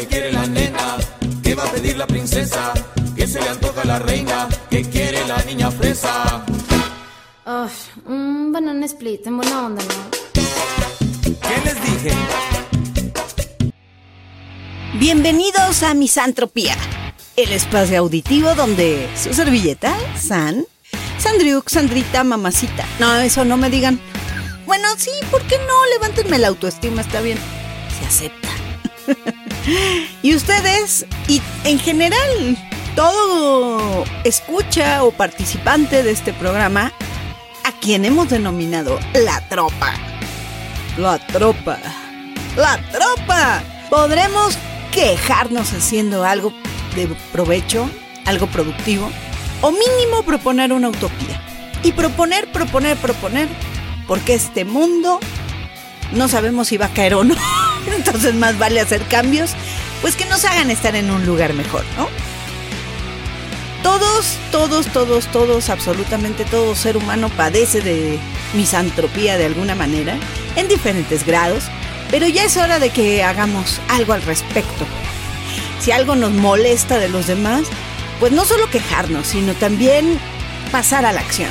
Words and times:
Que 0.00 0.06
quiere 0.06 0.32
la 0.32 0.46
nena? 0.46 0.96
¿Qué 1.42 1.54
va 1.54 1.64
a 1.64 1.72
pedir 1.72 1.98
la 1.98 2.06
princesa? 2.06 2.72
¿Qué 3.14 3.26
se 3.26 3.38
le 3.38 3.48
antoja 3.48 3.82
a 3.82 3.84
la 3.84 3.98
reina? 3.98 4.48
¿Qué 4.70 4.82
quiere 4.82 5.26
la 5.26 5.42
niña 5.44 5.70
fresa? 5.70 6.42
Ay, 7.44 7.68
un 8.06 8.50
banana 8.50 8.86
split 8.86 9.26
en 9.26 9.36
buena 9.36 9.66
onda, 9.66 9.82
¿no? 9.82 10.10
¿Qué 11.22 11.64
les 11.64 11.74
dije? 11.74 12.16
Bienvenidos 14.94 15.82
a 15.82 15.92
Misantropía, 15.92 16.76
el 17.36 17.52
espacio 17.52 17.98
auditivo 17.98 18.54
donde 18.54 19.06
su 19.22 19.34
servilleta, 19.34 19.94
San, 20.18 20.64
Sandriuk, 21.18 21.68
Sandrita, 21.68 22.24
mamacita. 22.24 22.86
No, 23.00 23.16
eso 23.16 23.44
no 23.44 23.58
me 23.58 23.68
digan. 23.68 24.00
Bueno, 24.64 24.88
sí, 24.96 25.10
¿por 25.30 25.42
qué 25.42 25.56
no? 25.58 25.86
Levántenme 25.92 26.38
la 26.38 26.48
autoestima, 26.48 27.02
está 27.02 27.20
bien. 27.20 27.38
Se 27.98 28.06
acepta. 28.06 28.48
y 30.22 30.34
ustedes, 30.34 31.06
y 31.28 31.40
en 31.64 31.78
general, 31.78 32.56
todo 32.94 34.04
escucha 34.24 35.04
o 35.04 35.10
participante 35.10 36.02
de 36.02 36.10
este 36.10 36.32
programa, 36.32 36.92
a 37.64 37.72
quien 37.72 38.04
hemos 38.04 38.28
denominado 38.28 38.98
la 39.14 39.40
tropa. 39.48 39.94
La 40.96 41.18
tropa. 41.18 41.78
La 42.56 42.78
tropa. 42.90 43.62
Podremos 43.88 44.56
quejarnos 44.92 45.72
haciendo 45.72 46.24
algo 46.24 46.52
de 46.94 47.08
provecho, 47.32 47.88
algo 48.26 48.46
productivo, 48.48 49.10
o 49.62 49.70
mínimo 49.70 50.22
proponer 50.24 50.72
una 50.72 50.88
utopía. 50.88 51.40
Y 51.82 51.92
proponer, 51.92 52.50
proponer, 52.52 52.96
proponer, 52.96 53.48
porque 54.06 54.34
este 54.34 54.64
mundo 54.64 55.20
no 56.12 56.28
sabemos 56.28 56.68
si 56.68 56.76
va 56.76 56.86
a 56.86 56.92
caer 56.92 57.14
o 57.14 57.24
no. 57.24 57.36
Entonces 57.96 58.34
más 58.34 58.58
vale 58.58 58.80
hacer 58.80 59.02
cambios, 59.02 59.52
pues 60.00 60.16
que 60.16 60.26
nos 60.26 60.44
hagan 60.44 60.70
estar 60.70 60.94
en 60.96 61.10
un 61.10 61.26
lugar 61.26 61.52
mejor, 61.52 61.84
¿no? 61.96 62.08
Todos, 63.82 64.36
todos, 64.52 64.86
todos, 64.88 65.26
todos, 65.28 65.70
absolutamente 65.70 66.44
todo 66.44 66.74
ser 66.74 66.98
humano 66.98 67.30
padece 67.30 67.80
de 67.80 68.18
misantropía 68.54 69.38
de 69.38 69.46
alguna 69.46 69.74
manera, 69.74 70.16
en 70.56 70.68
diferentes 70.68 71.24
grados, 71.24 71.64
pero 72.10 72.28
ya 72.28 72.44
es 72.44 72.56
hora 72.58 72.78
de 72.78 72.90
que 72.90 73.22
hagamos 73.22 73.80
algo 73.88 74.12
al 74.12 74.22
respecto. 74.22 74.86
Si 75.80 75.92
algo 75.92 76.14
nos 76.14 76.32
molesta 76.32 76.98
de 76.98 77.08
los 77.08 77.26
demás, 77.26 77.62
pues 78.18 78.32
no 78.32 78.44
solo 78.44 78.68
quejarnos, 78.68 79.28
sino 79.28 79.54
también 79.54 80.18
pasar 80.70 81.06
a 81.06 81.12
la 81.12 81.20
acción, 81.20 81.50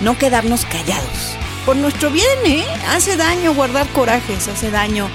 no 0.00 0.16
quedarnos 0.16 0.64
callados. 0.64 1.36
Por 1.66 1.76
nuestro 1.76 2.10
bien, 2.10 2.38
¿eh? 2.46 2.64
Hace 2.88 3.18
daño 3.18 3.52
guardar 3.52 3.86
corajes, 3.88 4.48
hace 4.48 4.70
daño 4.70 5.10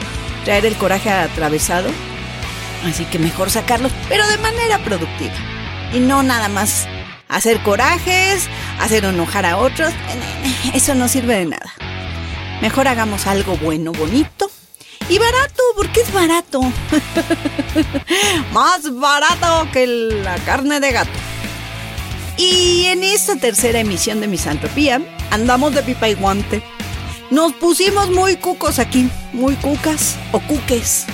traer 0.45 0.65
el 0.65 0.75
coraje 0.75 1.09
atravesado. 1.09 1.89
Así 2.85 3.03
que 3.05 3.19
mejor 3.19 3.49
sacarlos, 3.49 3.91
pero 4.07 4.25
de 4.27 4.38
manera 4.38 4.77
productiva. 4.79 5.33
Y 5.91 5.99
no 5.99 6.23
nada 6.23 6.47
más 6.47 6.88
hacer 7.27 7.59
corajes, 7.63 8.47
hacer 8.79 9.03
enojar 9.03 9.45
a 9.45 9.57
otros. 9.57 9.91
Eso 10.73 10.95
no 10.95 11.07
sirve 11.07 11.35
de 11.35 11.45
nada. 11.45 11.73
Mejor 12.61 12.88
hagamos 12.88 13.28
algo 13.28 13.57
bueno, 13.57 13.91
bonito 13.91 14.50
y 15.09 15.17
barato, 15.17 15.61
porque 15.75 16.01
es 16.01 16.13
barato. 16.13 16.62
Más 18.53 18.94
barato 18.97 19.67
que 19.72 19.88
la 19.88 20.35
carne 20.38 20.79
de 20.79 20.91
gato. 20.91 21.19
Y 22.38 22.85
en 22.88 23.03
esta 23.03 23.35
tercera 23.35 23.79
emisión 23.79 24.19
de 24.19 24.27
Misantropía, 24.27 25.01
andamos 25.31 25.73
de 25.73 25.83
pipa 25.83 26.09
y 26.09 26.16
guante. 26.16 26.63
Nos 27.31 27.53
pusimos 27.53 28.12
muy 28.12 28.36
cucos 28.36 28.80
aquí, 28.80 29.09
muy 29.34 29.56
cucas 29.56 30.16
o 30.31 30.40
cuques. 30.40 31.06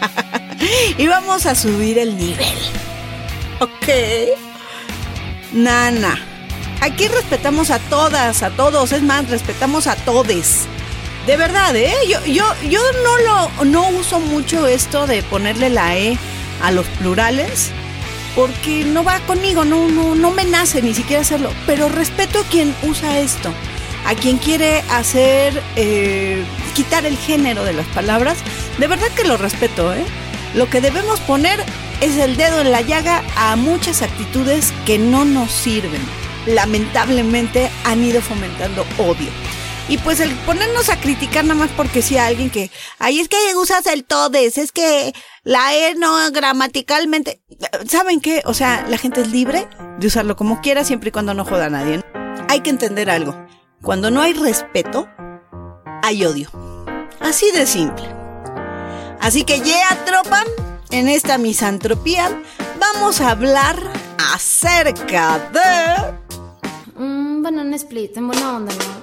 y 0.98 1.06
vamos 1.06 1.46
a 1.46 1.54
subir 1.54 1.98
el 1.98 2.16
nivel. 2.16 2.58
Ok. 3.60 3.88
Nana. 5.52 6.18
Aquí 6.80 7.08
respetamos 7.08 7.70
a 7.70 7.78
todas, 7.78 8.42
a 8.42 8.50
todos, 8.50 8.92
es 8.92 9.02
más, 9.02 9.28
respetamos 9.28 9.86
a 9.86 9.96
todes. 9.96 10.66
De 11.26 11.36
verdad, 11.36 11.76
¿eh? 11.76 11.94
Yo, 12.08 12.24
yo, 12.24 12.44
yo 12.68 12.80
no 13.04 13.18
lo 13.18 13.64
no 13.64 13.88
uso 13.90 14.18
mucho 14.18 14.66
esto 14.66 15.06
de 15.06 15.22
ponerle 15.22 15.68
la 15.68 15.96
E 15.96 16.18
a 16.62 16.72
los 16.72 16.86
plurales 16.86 17.70
porque 18.34 18.84
no 18.84 19.04
va 19.04 19.20
conmigo, 19.20 19.64
no, 19.64 19.88
no, 19.88 20.14
no 20.14 20.30
me 20.30 20.44
nace 20.44 20.82
ni 20.82 20.94
siquiera 20.94 21.22
hacerlo. 21.22 21.52
Pero 21.66 21.88
respeto 21.88 22.40
a 22.40 22.44
quien 22.44 22.74
usa 22.82 23.20
esto, 23.20 23.52
a 24.10 24.14
quien 24.16 24.38
quiere 24.38 24.80
hacer, 24.90 25.62
eh, 25.76 26.44
quitar 26.74 27.06
el 27.06 27.16
género 27.16 27.62
de 27.62 27.72
las 27.72 27.86
palabras. 27.88 28.38
De 28.78 28.88
verdad 28.88 29.06
que 29.14 29.22
lo 29.22 29.36
respeto, 29.36 29.94
¿eh? 29.94 30.04
Lo 30.52 30.68
que 30.68 30.80
debemos 30.80 31.20
poner 31.20 31.64
es 32.00 32.16
el 32.16 32.36
dedo 32.36 32.60
en 32.60 32.72
la 32.72 32.80
llaga 32.80 33.22
a 33.36 33.54
muchas 33.54 34.02
actitudes 34.02 34.74
que 34.84 34.98
no 34.98 35.24
nos 35.24 35.52
sirven. 35.52 36.00
Lamentablemente 36.46 37.70
han 37.84 38.02
ido 38.02 38.20
fomentando 38.20 38.84
odio. 38.98 39.30
Y 39.88 39.98
pues 39.98 40.18
el 40.18 40.32
ponernos 40.38 40.88
a 40.88 40.98
criticar 40.98 41.44
nada 41.44 41.60
más 41.60 41.70
porque 41.76 42.02
si 42.02 42.16
a 42.16 42.26
alguien 42.26 42.50
que, 42.50 42.72
ay, 42.98 43.20
es 43.20 43.28
que 43.28 43.36
usas 43.54 43.86
el 43.86 44.02
todes, 44.02 44.58
es 44.58 44.72
que 44.72 45.12
la 45.44 45.72
E 45.72 45.94
no 45.94 46.32
gramaticalmente, 46.32 47.42
¿saben 47.88 48.20
qué? 48.20 48.42
O 48.44 48.54
sea, 48.54 48.84
la 48.88 48.98
gente 48.98 49.20
es 49.20 49.28
libre 49.28 49.68
de 50.00 50.06
usarlo 50.08 50.34
como 50.34 50.60
quiera 50.60 50.82
siempre 50.82 51.10
y 51.10 51.12
cuando 51.12 51.32
no 51.32 51.44
joda 51.44 51.66
a 51.66 51.70
nadie. 51.70 52.00
Hay 52.48 52.62
que 52.62 52.70
entender 52.70 53.08
algo. 53.08 53.36
Cuando 53.82 54.10
no 54.10 54.20
hay 54.20 54.34
respeto, 54.34 55.08
hay 56.02 56.24
odio. 56.24 56.50
Así 57.20 57.50
de 57.52 57.66
simple. 57.66 58.04
Así 59.20 59.44
que 59.44 59.60
ya, 59.60 59.96
tropa, 60.04 60.44
en 60.90 61.08
esta 61.08 61.38
misantropía 61.38 62.42
vamos 62.78 63.20
a 63.20 63.30
hablar 63.30 63.76
acerca 64.32 65.38
de... 65.52 67.02
Un 67.02 67.42
banana 67.42 67.76
split 67.76 68.16
en 68.16 68.26
buena 68.26 68.56
onda, 68.56 68.74
¿no? 68.74 69.00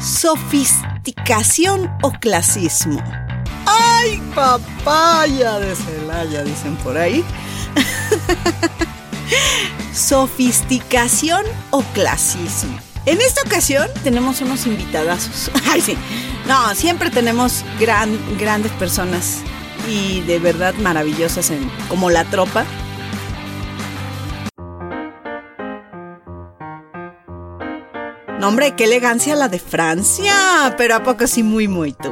sofisticación 0.00 1.90
o 2.02 2.12
clasismo. 2.12 3.02
¡Ay, 3.66 4.22
papaya 4.34 5.58
de 5.58 5.76
Celaya! 5.76 6.44
Dicen 6.44 6.76
por 6.76 6.96
ahí. 6.96 7.22
Sofisticación 9.92 11.44
o 11.70 11.82
clasismo. 11.94 12.78
En 13.06 13.20
esta 13.20 13.42
ocasión 13.42 13.88
tenemos 14.04 14.40
unos 14.40 14.66
invitadazos. 14.66 15.50
Ay, 15.70 15.80
sí. 15.80 15.96
No, 16.46 16.74
siempre 16.74 17.10
tenemos 17.10 17.64
gran, 17.78 18.18
grandes 18.38 18.72
personas 18.72 19.38
y 19.88 20.20
de 20.22 20.38
verdad 20.38 20.74
maravillosas 20.74 21.50
como 21.88 22.10
la 22.10 22.24
tropa. 22.24 22.64
No, 28.38 28.48
hombre, 28.48 28.74
qué 28.74 28.84
elegancia 28.84 29.36
la 29.36 29.48
de 29.48 29.58
Francia, 29.58 30.74
pero 30.78 30.94
a 30.94 31.02
poco 31.02 31.26
sí 31.26 31.42
muy, 31.42 31.68
muy 31.68 31.92
tú. 31.92 32.10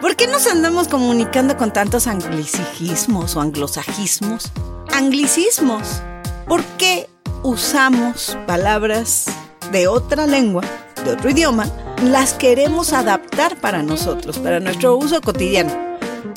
¿Por 0.00 0.16
qué 0.16 0.26
nos 0.26 0.46
andamos 0.46 0.88
comunicando 0.88 1.56
con 1.56 1.72
tantos 1.72 2.06
anglicismos 2.06 3.36
o 3.36 3.40
anglosajismos? 3.40 4.50
Anglicismos. 4.92 6.02
¿Por 6.50 6.64
qué 6.78 7.08
usamos 7.44 8.36
palabras 8.44 9.26
de 9.70 9.86
otra 9.86 10.26
lengua, 10.26 10.64
de 11.04 11.12
otro 11.12 11.30
idioma, 11.30 11.70
las 12.02 12.32
queremos 12.32 12.92
adaptar 12.92 13.60
para 13.60 13.84
nosotros, 13.84 14.38
para 14.38 14.58
nuestro 14.58 14.96
uso 14.96 15.20
cotidiano? 15.20 15.72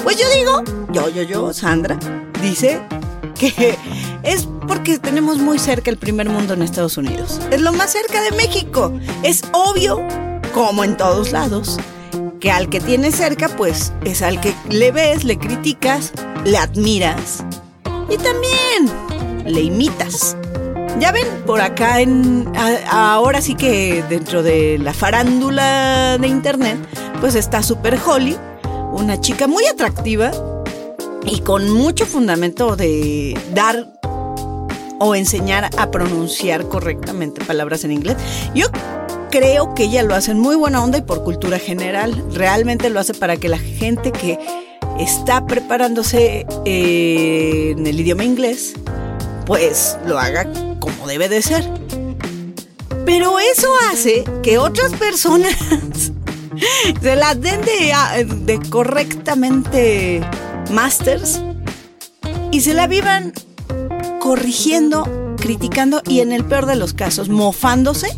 Pues 0.03 0.19
yo 0.19 0.25
digo, 0.37 0.63
yo, 0.91 1.09
yo, 1.09 1.23
yo, 1.23 1.51
Sandra, 1.51 1.97
dice 2.43 2.79
que 3.39 3.75
es 4.21 4.47
porque 4.67 4.99
tenemos 4.99 5.39
muy 5.39 5.57
cerca 5.57 5.89
el 5.89 5.97
primer 5.97 6.29
mundo 6.29 6.53
en 6.53 6.61
Estados 6.61 6.95
Unidos. 6.97 7.41
Es 7.49 7.61
lo 7.61 7.73
más 7.73 7.91
cerca 7.91 8.21
de 8.21 8.37
México. 8.37 8.93
Es 9.23 9.41
obvio, 9.51 9.99
como 10.53 10.83
en 10.83 10.95
todos 10.95 11.31
lados, 11.31 11.79
que 12.39 12.51
al 12.51 12.69
que 12.69 12.79
tienes 12.79 13.15
cerca, 13.15 13.49
pues 13.49 13.91
es 14.05 14.21
al 14.21 14.39
que 14.39 14.53
le 14.69 14.91
ves, 14.91 15.23
le 15.23 15.39
criticas, 15.39 16.13
le 16.45 16.59
admiras 16.59 17.43
y 18.09 18.17
también 18.17 19.02
le 19.45 19.61
imitas. 19.61 20.37
Ya 20.99 21.11
ven, 21.11 21.27
por 21.45 21.59
acá 21.59 22.01
en 22.01 22.51
ahora 22.89 23.41
sí 23.41 23.55
que 23.55 24.03
dentro 24.09 24.43
de 24.43 24.77
la 24.77 24.93
farándula 24.93 26.17
de 26.17 26.27
internet, 26.27 26.77
pues 27.19 27.35
está 27.35 27.63
Super 27.63 27.99
Holly, 28.05 28.37
una 28.91 29.19
chica 29.19 29.47
muy 29.47 29.65
atractiva 29.65 30.31
y 31.25 31.39
con 31.39 31.69
mucho 31.71 32.05
fundamento 32.05 32.75
de 32.75 33.37
dar 33.53 33.87
o 34.99 35.15
enseñar 35.15 35.69
a 35.77 35.91
pronunciar 35.91 36.67
correctamente 36.67 37.43
palabras 37.43 37.83
en 37.83 37.91
inglés. 37.91 38.15
Yo 38.53 38.67
creo 39.31 39.73
que 39.73 39.85
ella 39.85 40.03
lo 40.03 40.15
hace 40.15 40.31
en 40.31 40.39
muy 40.39 40.55
buena 40.55 40.83
onda 40.83 40.99
y 40.99 41.01
por 41.01 41.23
cultura 41.23 41.59
general. 41.59 42.23
Realmente 42.33 42.89
lo 42.89 42.99
hace 42.99 43.13
para 43.13 43.37
que 43.37 43.49
la 43.49 43.57
gente 43.57 44.11
que 44.11 44.39
está 44.99 45.45
preparándose 45.45 46.45
eh, 46.65 47.73
en 47.75 47.87
el 47.87 47.99
idioma 47.99 48.23
inglés, 48.23 48.75
pues 49.45 49.97
lo 50.05 50.19
haga 50.19 50.47
como 50.79 51.07
debe 51.07 51.29
de 51.29 51.41
ser. 51.41 51.69
Pero 53.05 53.39
eso 53.39 53.67
hace 53.91 54.23
que 54.41 54.57
otras 54.57 54.93
personas 54.93 55.55
se 57.01 57.15
las 57.15 57.39
den 57.41 57.61
de, 57.61 58.59
correctamente 58.69 60.21
masters 60.71 61.41
y 62.51 62.61
se 62.61 62.73
la 62.73 62.87
vivan 62.87 63.33
corrigiendo, 64.19 65.35
criticando 65.37 66.01
y 66.07 66.21
en 66.21 66.31
el 66.31 66.45
peor 66.45 66.65
de 66.65 66.75
los 66.75 66.93
casos, 66.93 67.27
mofándose 67.27 68.17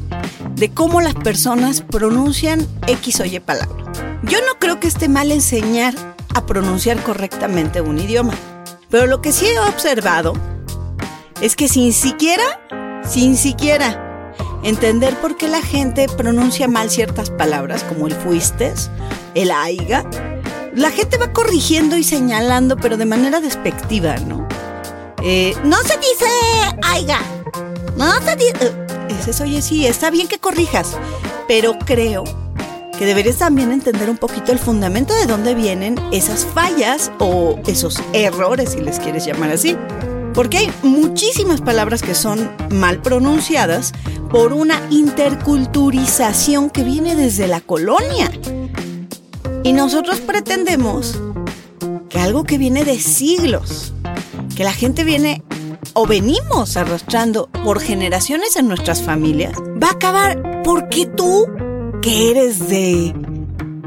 de 0.56 0.69
cómo 0.69 1.01
las 1.01 1.16
personas 1.16 1.81
pronuncian 1.81 2.68
X 2.88 3.19
o 3.22 3.25
Y 3.25 3.39
palabra. 3.39 3.92
Yo 4.24 4.39
no 4.42 4.60
creo 4.60 4.80
que 4.80 4.88
esté 4.88 5.10
mal 5.10 5.31
enseñar 5.31 5.95
a 6.33 6.45
pronunciar 6.45 7.01
correctamente 7.01 7.81
un 7.81 8.00
idioma, 8.00 8.33
pero 8.89 9.07
lo 9.07 9.22
que 9.22 9.31
sí 9.31 9.48
he 9.48 9.60
observado 9.60 10.33
es 11.41 11.55
que 11.55 11.67
sin 11.67 11.93
siquiera, 11.93 12.43
sin 13.07 13.37
siquiera 13.37 14.31
entender 14.63 15.15
por 15.21 15.37
qué 15.37 15.47
la 15.47 15.61
gente 15.61 16.07
pronuncia 16.17 16.67
mal 16.67 16.89
ciertas 16.89 17.29
palabras 17.29 17.83
como 17.83 18.07
el 18.07 18.13
fuistes, 18.13 18.89
el 19.35 19.51
aiga, 19.51 20.09
la 20.73 20.91
gente 20.91 21.17
va 21.17 21.31
corrigiendo 21.31 21.97
y 21.97 22.03
señalando, 22.03 22.75
pero 22.77 22.97
de 22.97 23.05
manera 23.05 23.39
despectiva, 23.39 24.17
¿no? 24.17 24.47
Eh, 25.23 25.55
no 25.63 25.77
se 25.77 25.97
dice 25.97 26.25
aiga, 26.83 27.19
no 27.97 28.11
se 28.21 28.35
dice... 28.35 28.55
Eh, 28.61 29.13
dices, 29.15 29.39
oye, 29.41 29.61
sí, 29.61 29.85
está 29.85 30.09
bien 30.09 30.27
que 30.27 30.39
corrijas, 30.39 30.97
pero 31.47 31.77
creo 31.85 32.23
que 32.97 33.05
deberías 33.05 33.38
también 33.38 33.71
entender 33.71 34.09
un 34.09 34.17
poquito 34.17 34.51
el 34.51 34.59
fundamento 34.59 35.13
de 35.13 35.25
dónde 35.25 35.53
vienen 35.53 35.95
esas 36.11 36.45
fallas 36.45 37.11
o 37.19 37.59
esos 37.67 38.01
errores, 38.13 38.71
si 38.71 38.81
les 38.81 38.99
quieres 38.99 39.25
llamar 39.25 39.51
así. 39.51 39.77
Porque 40.35 40.57
hay 40.57 40.71
muchísimas 40.83 41.61
palabras 41.61 42.01
que 42.01 42.13
son 42.13 42.51
mal 42.69 43.01
pronunciadas 43.01 43.93
por 44.29 44.51
una 44.51 44.81
interculturización 44.89 46.69
que 46.69 46.83
viene 46.83 47.15
desde 47.15 47.47
la 47.47 47.61
colonia. 47.61 48.29
Y 49.63 49.73
nosotros 49.73 50.19
pretendemos 50.19 51.19
que 52.09 52.19
algo 52.19 52.43
que 52.43 52.57
viene 52.57 52.83
de 52.83 52.99
siglos, 52.99 53.93
que 54.55 54.65
la 54.65 54.73
gente 54.73 55.05
viene 55.05 55.41
o 55.93 56.05
venimos 56.05 56.75
arrastrando 56.75 57.49
por 57.63 57.79
generaciones 57.79 58.57
en 58.57 58.67
nuestras 58.67 59.01
familias, 59.01 59.53
va 59.81 59.88
a 59.88 59.91
acabar 59.91 60.61
porque 60.63 61.05
tú, 61.05 61.45
que 62.01 62.31
eres 62.31 62.67
de 62.67 63.15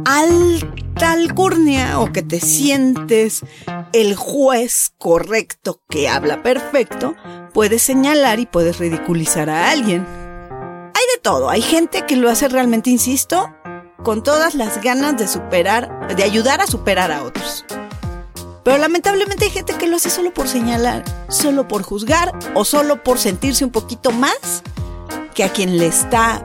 alta 0.06 1.12
alcurnia 1.12 2.00
o 2.00 2.10
que 2.10 2.22
te 2.22 2.40
sientes 2.40 3.44
el 3.92 4.14
juez 4.16 4.92
correcto 4.98 5.82
que 5.88 6.08
habla 6.08 6.42
perfecto, 6.42 7.14
puedes 7.52 7.82
señalar 7.82 8.40
y 8.40 8.46
puedes 8.46 8.78
ridiculizar 8.78 9.50
a 9.50 9.70
alguien. 9.70 10.06
Hay 10.94 11.04
de 11.14 11.20
todo, 11.22 11.50
hay 11.50 11.62
gente 11.62 12.04
que 12.06 12.16
lo 12.16 12.30
hace 12.30 12.48
realmente, 12.48 12.90
insisto, 12.90 13.54
con 14.02 14.22
todas 14.22 14.54
las 14.54 14.82
ganas 14.82 15.16
de 15.16 15.28
superar, 15.28 16.14
de 16.16 16.22
ayudar 16.22 16.60
a 16.60 16.66
superar 16.66 17.12
a 17.12 17.22
otros. 17.22 17.64
Pero 18.64 18.78
lamentablemente 18.78 19.46
hay 19.46 19.50
gente 19.50 19.74
que 19.74 19.86
lo 19.86 19.96
hace 19.96 20.10
solo 20.10 20.34
por 20.34 20.48
señalar, 20.48 21.04
solo 21.28 21.66
por 21.68 21.82
juzgar 21.82 22.38
o 22.54 22.64
solo 22.64 23.02
por 23.02 23.18
sentirse 23.18 23.64
un 23.64 23.70
poquito 23.70 24.10
más 24.10 24.62
que 25.34 25.44
a 25.44 25.52
quien 25.52 25.78
le 25.78 25.86
está 25.86 26.42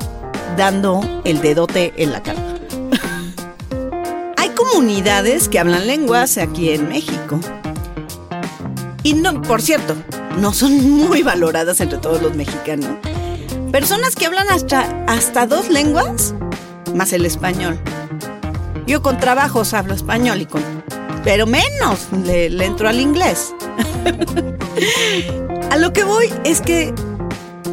dando 0.55 1.01
el 1.25 1.41
dedote 1.41 1.93
en 1.97 2.11
la 2.11 2.23
cara. 2.23 2.42
Comunidades 4.73 5.49
que 5.49 5.59
hablan 5.59 5.85
lenguas 5.85 6.37
aquí 6.39 6.71
en 6.71 6.89
México. 6.89 7.39
Y 9.03 9.13
no, 9.13 9.39
por 9.43 9.61
cierto, 9.61 9.95
no 10.39 10.51
son 10.51 10.89
muy 10.89 11.21
valoradas 11.21 11.79
entre 11.79 11.99
todos 11.99 12.23
los 12.23 12.35
mexicanos. 12.35 12.89
Personas 13.71 14.15
que 14.15 14.25
hablan 14.25 14.49
hasta, 14.49 15.05
hasta 15.05 15.45
dos 15.45 15.69
lenguas 15.69 16.33
más 16.95 17.13
el 17.13 17.25
español. 17.25 17.79
Yo 18.87 19.03
con 19.03 19.19
trabajos 19.19 19.75
hablo 19.75 19.93
español 19.93 20.41
y 20.41 20.45
con 20.47 20.63
pero 21.23 21.45
menos 21.45 22.07
le, 22.25 22.47
entro 22.65 22.89
al 22.89 22.99
inglés. 22.99 23.53
a 25.71 25.77
lo 25.77 25.93
que 25.93 26.03
voy 26.03 26.33
es 26.43 26.61
que 26.61 26.93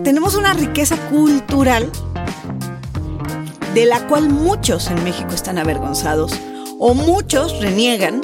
tenemos 0.05 0.35
una 0.35 0.52
riqueza 0.52 0.97
cultural 1.08 1.91
de 3.75 3.87
la 3.87 4.06
cual 4.06 4.29
muchos 4.29 4.88
en 4.88 5.02
México 5.02 5.31
están 5.35 5.58
avergonzados 5.58 6.38
o 6.81 6.94
muchos 6.94 7.61
reniegan 7.61 8.23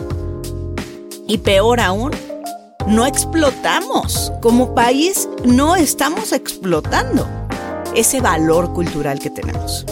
y 1.28 1.38
peor 1.38 1.78
aún, 1.78 2.10
no 2.86 3.06
explotamos. 3.06 4.32
Como 4.40 4.74
país 4.74 5.28
no 5.44 5.76
estamos 5.76 6.32
explotando 6.32 7.28
ese 7.94 8.20
valor 8.20 8.72
cultural 8.72 9.18
que 9.18 9.30
tenemos. 9.30 9.84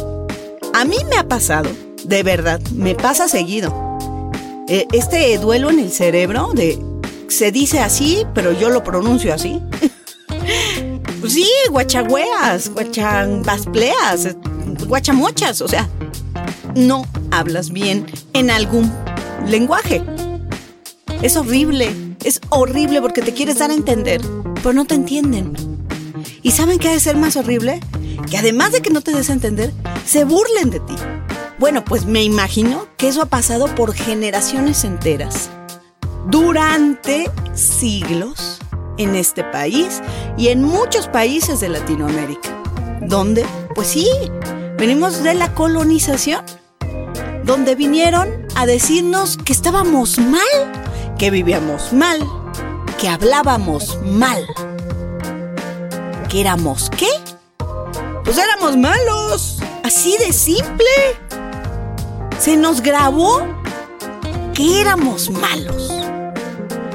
A 0.73 0.85
mí 0.85 0.97
me 1.11 1.17
ha 1.17 1.29
pasado, 1.29 1.69
de 2.05 2.23
verdad, 2.23 2.61
me 2.73 2.95
pasa 2.95 3.29
seguido 3.29 3.73
eh, 4.67 4.87
este 4.93 5.37
duelo 5.39 5.71
en 5.71 5.79
el 5.79 5.93
cerebro 5.93 6.51
de 6.55 6.83
se 7.29 7.53
dice 7.53 7.81
así, 7.81 8.27
pero 8.35 8.53
yo 8.53 8.71
lo 8.71 8.83
pronuncio 8.83 9.33
así. 9.33 9.63
Pues 11.21 11.33
sí, 11.33 11.49
guachagüeas, 11.71 12.69
guachambaspleas, 12.69 14.37
guachamochas, 14.87 15.63
o 15.63 15.69
sea, 15.69 15.89
no 16.75 17.07
hablas 17.39 17.71
bien 17.71 18.07
en 18.33 18.51
algún 18.51 18.93
lenguaje. 19.47 20.03
Es 21.23 21.37
horrible, 21.37 21.91
es 22.25 22.41
horrible 22.51 23.01
porque 23.01 23.23
te 23.23 23.33
quieres 23.33 23.59
dar 23.59 23.71
a 23.71 23.75
entender, 23.75 24.21
pero 24.63 24.73
no 24.73 24.85
te 24.85 24.95
entienden. 24.95 25.55
¿Y 26.43 26.51
saben 26.51 26.79
qué 26.79 26.89
ha 26.89 26.93
de 26.93 27.01
ser 27.01 27.17
más 27.17 27.37
horrible? 27.37 27.81
Que 28.31 28.39
además 28.39 28.73
de 28.73 28.83
que 28.83 28.91
no 28.91 29.01
te 29.01 29.13
des 29.13 29.31
a 29.31 29.33
entender, 29.33 29.73
se 30.07 30.25
burlen 30.25 30.71
de 30.71 30.81
ti. 30.81 30.95
Bueno, 31.59 31.85
pues 31.85 32.05
me 32.05 32.23
imagino 32.23 32.87
que 32.97 33.09
eso 33.09 33.23
ha 33.23 33.27
pasado 33.27 33.75
por 33.75 33.95
generaciones 33.95 34.85
enteras, 34.85 35.51
durante 36.29 37.31
siglos 37.55 38.59
en 38.99 39.15
este 39.15 39.45
país 39.45 40.03
y 40.37 40.49
en 40.49 40.63
muchos 40.63 41.09
países 41.09 41.61
de 41.61 41.69
Latinoamérica, 41.69 42.63
donde, 43.03 43.47
pues 43.75 43.89
sí, 43.89 44.07
venimos 44.77 45.23
de 45.23 45.35
la 45.35 45.55
colonización, 45.55 46.45
donde 47.45 47.75
vinieron 47.75 48.47
a 48.57 48.67
decirnos 48.67 49.37
que 49.37 49.53
estábamos 49.53 50.19
mal, 50.19 50.43
que 51.19 51.31
vivíamos 51.31 51.93
mal, 51.93 52.19
que 52.99 53.09
hablábamos 53.09 53.99
mal, 54.03 54.45
que 56.29 56.41
éramos 56.41 56.91
qué? 56.91 57.09
Pues 58.25 58.39
éramos 58.39 58.77
malos, 58.77 59.59
así 59.83 60.17
de 60.19 60.33
simple 60.33 60.85
se 62.39 62.57
nos 62.57 62.83
grabó 62.83 63.43
que 64.55 64.81
éramos 64.81 65.31
malos. 65.31 65.91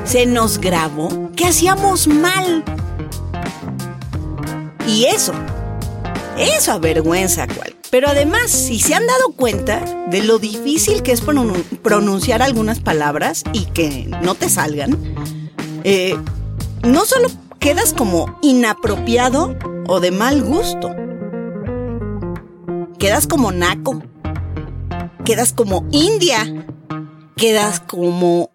Se 0.05 0.25
nos 0.25 0.59
grabó 0.59 1.31
que 1.35 1.45
hacíamos 1.45 2.07
mal. 2.07 2.63
Y 4.87 5.05
eso, 5.05 5.33
eso 6.37 6.71
avergüenza 6.71 7.47
cual. 7.47 7.78
Pero 7.91 8.07
además, 8.07 8.51
si 8.51 8.79
se 8.79 8.93
han 8.93 9.07
dado 9.07 9.31
cuenta 9.35 10.05
de 10.09 10.23
lo 10.23 10.37
difícil 10.37 11.01
que 11.01 11.11
es 11.11 11.21
pronunciar 11.21 12.41
algunas 12.41 12.79
palabras 12.79 13.43
y 13.51 13.65
que 13.65 14.09
no 14.23 14.35
te 14.35 14.49
salgan, 14.49 14.97
eh, 15.83 16.15
no 16.83 17.05
solo 17.05 17.29
quedas 17.59 17.93
como 17.93 18.37
inapropiado 18.41 19.57
o 19.87 19.99
de 19.99 20.11
mal 20.11 20.43
gusto, 20.43 20.95
quedas 22.99 23.27
como 23.27 23.51
naco 23.51 24.01
quedas 25.29 25.53
como 25.53 25.85
india, 25.91 26.39
quedas 27.37 27.79
como 27.81 28.49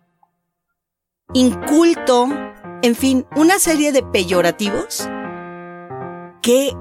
inculto, 1.32 2.26
en 2.82 2.96
fin, 2.96 3.26
una 3.36 3.60
serie 3.60 3.92
de 3.92 4.02
peyorativos 4.02 5.08
que, 6.42 6.72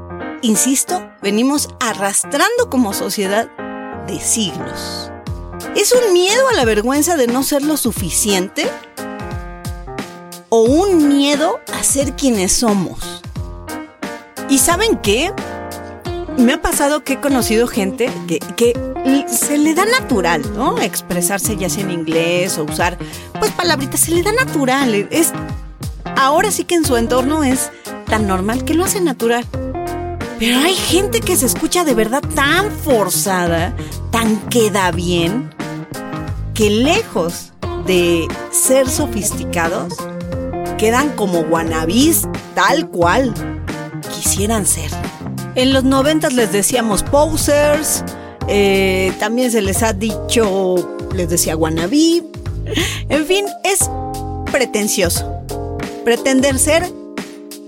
insisto, 0.43 1.09
venimos 1.21 1.69
arrastrando 1.79 2.69
como 2.69 2.93
sociedad 2.93 3.49
de 4.05 4.19
siglos. 4.19 5.09
¿Es 5.75 5.93
un 5.93 6.13
miedo 6.13 6.47
a 6.49 6.53
la 6.53 6.65
vergüenza 6.65 7.15
de 7.15 7.27
no 7.27 7.41
ser 7.41 7.63
lo 7.63 7.77
suficiente? 7.77 8.69
¿O 10.49 10.61
un 10.61 11.07
miedo 11.07 11.59
a 11.73 11.81
ser 11.81 12.13
quienes 12.15 12.51
somos? 12.51 13.23
¿Y 14.49 14.59
saben 14.59 14.97
qué? 14.97 15.33
Me 16.37 16.53
ha 16.53 16.61
pasado 16.61 17.03
que 17.03 17.13
he 17.13 17.21
conocido 17.21 17.67
gente 17.67 18.11
que, 18.57 18.73
se 19.27 19.57
le 19.57 19.73
da 19.73 19.85
natural, 19.85 20.41
¿no? 20.55 20.79
Expresarse 20.79 21.55
ya 21.55 21.69
sea 21.69 21.83
en 21.83 21.91
inglés 21.91 22.57
o 22.57 22.65
usar, 22.65 22.97
pues, 23.39 23.51
palabritas, 23.51 24.01
se 24.01 24.11
le 24.11 24.21
da 24.21 24.31
natural. 24.31 25.07
Ahora 26.17 26.51
sí 26.51 26.65
que 26.65 26.75
en 26.75 26.85
su 26.85 26.97
entorno 26.97 27.43
es 27.43 27.71
tan 28.05 28.27
normal 28.27 28.65
que 28.65 28.73
lo 28.73 28.83
hace 28.83 29.01
natural. 29.01 29.45
Pero 30.45 30.59
hay 30.59 30.75
gente 30.75 31.21
que 31.21 31.37
se 31.37 31.45
escucha 31.45 31.85
de 31.85 31.93
verdad 31.93 32.21
tan 32.35 32.69
forzada, 32.69 33.73
tan 34.11 34.35
queda 34.49 34.91
bien, 34.91 35.49
que 36.53 36.69
lejos 36.69 37.53
de 37.87 38.27
ser 38.51 38.89
sofisticados, 38.89 39.93
quedan 40.77 41.11
como 41.11 41.39
wannabis 41.39 42.27
tal 42.55 42.89
cual 42.89 43.33
quisieran 44.13 44.65
ser. 44.65 44.91
En 45.55 45.71
los 45.71 45.85
noventas 45.85 46.33
les 46.33 46.51
decíamos 46.51 47.03
posers, 47.03 48.03
eh, 48.49 49.13
también 49.19 49.49
se 49.49 49.61
les 49.61 49.81
ha 49.81 49.93
dicho, 49.93 50.75
les 51.15 51.29
decía 51.29 51.55
wannabe. 51.55 52.21
En 53.07 53.25
fin, 53.25 53.45
es 53.63 53.89
pretencioso. 54.51 55.25
Pretender 56.03 56.59
ser 56.59 56.83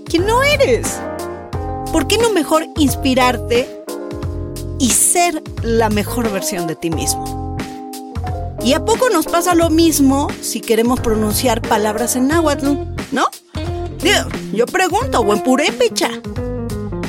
quien 0.04 0.26
no 0.26 0.42
eres. 0.42 1.00
¿Por 1.96 2.08
qué 2.08 2.18
no 2.18 2.28
mejor 2.28 2.66
inspirarte 2.76 3.82
y 4.78 4.90
ser 4.90 5.42
la 5.62 5.88
mejor 5.88 6.30
versión 6.30 6.66
de 6.66 6.76
ti 6.76 6.90
mismo? 6.90 7.56
¿Y 8.62 8.74
a 8.74 8.84
poco 8.84 9.08
nos 9.08 9.24
pasa 9.24 9.54
lo 9.54 9.70
mismo 9.70 10.28
si 10.42 10.60
queremos 10.60 11.00
pronunciar 11.00 11.62
palabras 11.62 12.14
en 12.14 12.28
náhuatl, 12.28 12.66
no? 13.12 13.24
Yo 14.52 14.66
pregunto, 14.66 15.20
o 15.20 15.32
en 15.32 15.40
purépecha. 15.40 16.10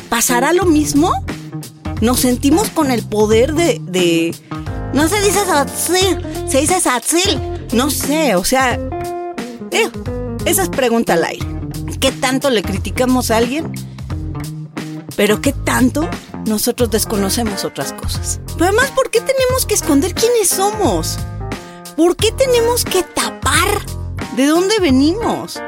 ¿Pasará 0.07 0.53
lo 0.53 0.63
mismo? 0.63 1.11
Nos 1.99 2.21
sentimos 2.21 2.69
con 2.69 2.89
el 2.89 3.03
poder 3.03 3.55
de... 3.55 4.33
no 4.93 5.09
se 5.09 5.19
dice 5.19 5.45
satzil, 5.45 6.25
se 6.47 6.61
dice 6.61 6.79
satzil. 6.79 7.41
No 7.73 7.89
sé, 7.89 8.37
o 8.37 8.45
sea... 8.45 8.79
esa 10.45 10.63
es 10.63 10.69
pregunta 10.69 11.15
al 11.15 11.25
aire. 11.25 11.45
¿Qué 11.99 12.13
tanto 12.13 12.49
le 12.49 12.63
criticamos 12.63 13.31
a 13.31 13.37
alguien? 13.37 13.86
Pero 15.17 15.41
¿qué 15.41 15.51
tanto 15.51 16.07
nosotros 16.45 16.91
desconocemos 16.91 17.65
otras 17.65 17.91
cosas? 17.91 18.39
Pero 18.53 18.65
además, 18.65 18.91
¿por 18.91 19.09
qué 19.09 19.19
tenemos 19.19 19.65
que 19.65 19.73
esconder 19.73 20.13
quiénes 20.13 20.47
somos? 20.47 21.17
¿Por 21.97 22.15
qué 22.15 22.31
tenemos 22.31 22.85
que 22.85 23.01
tapar 23.01 23.67
de 24.35 24.45
dónde 24.45 24.79
venimos? 24.79 25.59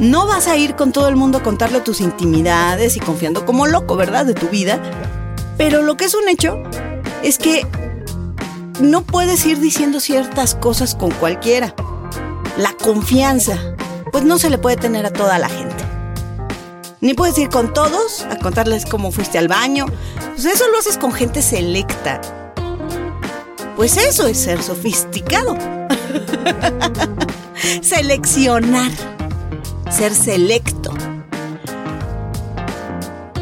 No 0.00 0.26
vas 0.26 0.48
a 0.48 0.56
ir 0.56 0.74
con 0.74 0.90
todo 0.90 1.08
el 1.08 1.14
mundo 1.14 1.38
a 1.38 1.42
contarle 1.44 1.80
tus 1.80 2.00
intimidades 2.00 2.96
y 2.96 3.00
confiando 3.00 3.46
como 3.46 3.68
loco, 3.68 3.94
¿verdad? 3.94 4.26
De 4.26 4.34
tu 4.34 4.48
vida. 4.48 4.82
Pero 5.56 5.82
lo 5.82 5.96
que 5.96 6.06
es 6.06 6.14
un 6.14 6.28
hecho 6.28 6.60
es 7.22 7.38
que 7.38 7.64
no 8.80 9.02
puedes 9.02 9.46
ir 9.46 9.60
diciendo 9.60 10.00
ciertas 10.00 10.56
cosas 10.56 10.96
con 10.96 11.12
cualquiera. 11.12 11.76
La 12.56 12.72
confianza, 12.72 13.56
pues 14.10 14.24
no 14.24 14.36
se 14.38 14.50
le 14.50 14.58
puede 14.58 14.76
tener 14.76 15.06
a 15.06 15.12
toda 15.12 15.38
la 15.38 15.48
gente. 15.48 15.77
Ni 17.00 17.14
puedes 17.14 17.38
ir 17.38 17.48
con 17.48 17.72
todos 17.72 18.22
a 18.22 18.38
contarles 18.38 18.84
cómo 18.84 19.12
fuiste 19.12 19.38
al 19.38 19.48
baño. 19.48 19.86
Pues 20.34 20.44
eso 20.44 20.68
lo 20.68 20.78
haces 20.78 20.98
con 20.98 21.12
gente 21.12 21.42
selecta. 21.42 22.20
Pues 23.76 23.96
eso 23.96 24.26
es 24.26 24.38
ser 24.38 24.62
sofisticado. 24.62 25.56
Seleccionar 27.82 28.90
ser 29.90 30.14
selecto, 30.14 30.92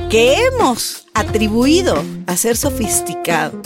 que 0.09 0.47
hemos 0.47 1.07
atribuido 1.15 2.03
a 2.27 2.37
ser 2.37 2.57
sofisticado, 2.57 3.61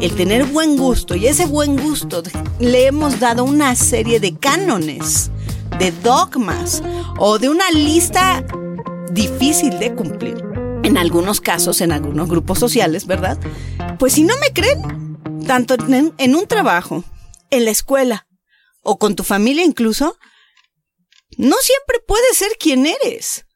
el 0.00 0.14
tener 0.14 0.44
buen 0.44 0.76
gusto, 0.76 1.14
y 1.14 1.26
ese 1.26 1.46
buen 1.46 1.76
gusto 1.76 2.22
le 2.58 2.86
hemos 2.86 3.20
dado 3.20 3.44
una 3.44 3.74
serie 3.76 4.20
de 4.20 4.34
cánones, 4.34 5.30
de 5.78 5.92
dogmas 5.92 6.82
o 7.18 7.38
de 7.38 7.48
una 7.48 7.70
lista 7.70 8.44
difícil 9.14 9.78
de 9.78 9.94
cumplir. 9.94 10.44
En 10.82 10.98
algunos 10.98 11.40
casos, 11.40 11.80
en 11.80 11.92
algunos 11.92 12.28
grupos 12.28 12.58
sociales, 12.58 13.06
¿verdad? 13.06 13.38
Pues 13.98 14.14
si 14.14 14.24
no 14.24 14.34
me 14.38 14.52
creen, 14.52 15.18
tanto 15.46 15.74
en, 15.74 16.34
un 16.34 16.46
trabajo, 16.46 17.04
en 17.50 17.64
la 17.64 17.70
escuela 17.70 18.26
o 18.82 18.98
con 18.98 19.14
tu 19.14 19.22
familia 19.22 19.64
incluso, 19.64 20.18
no 21.38 21.56
siempre 21.62 22.00
puedes 22.06 22.36
ser 22.36 22.50
quien 22.58 22.86
eres. 22.86 23.46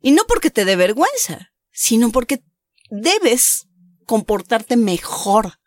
Y 0.00 0.12
no 0.12 0.22
porque 0.26 0.50
te 0.50 0.64
dé 0.64 0.76
vergüenza, 0.76 1.52
sino 1.72 2.10
porque 2.10 2.42
debes 2.90 3.66
comportarte 4.06 4.76
mejor. 4.76 5.58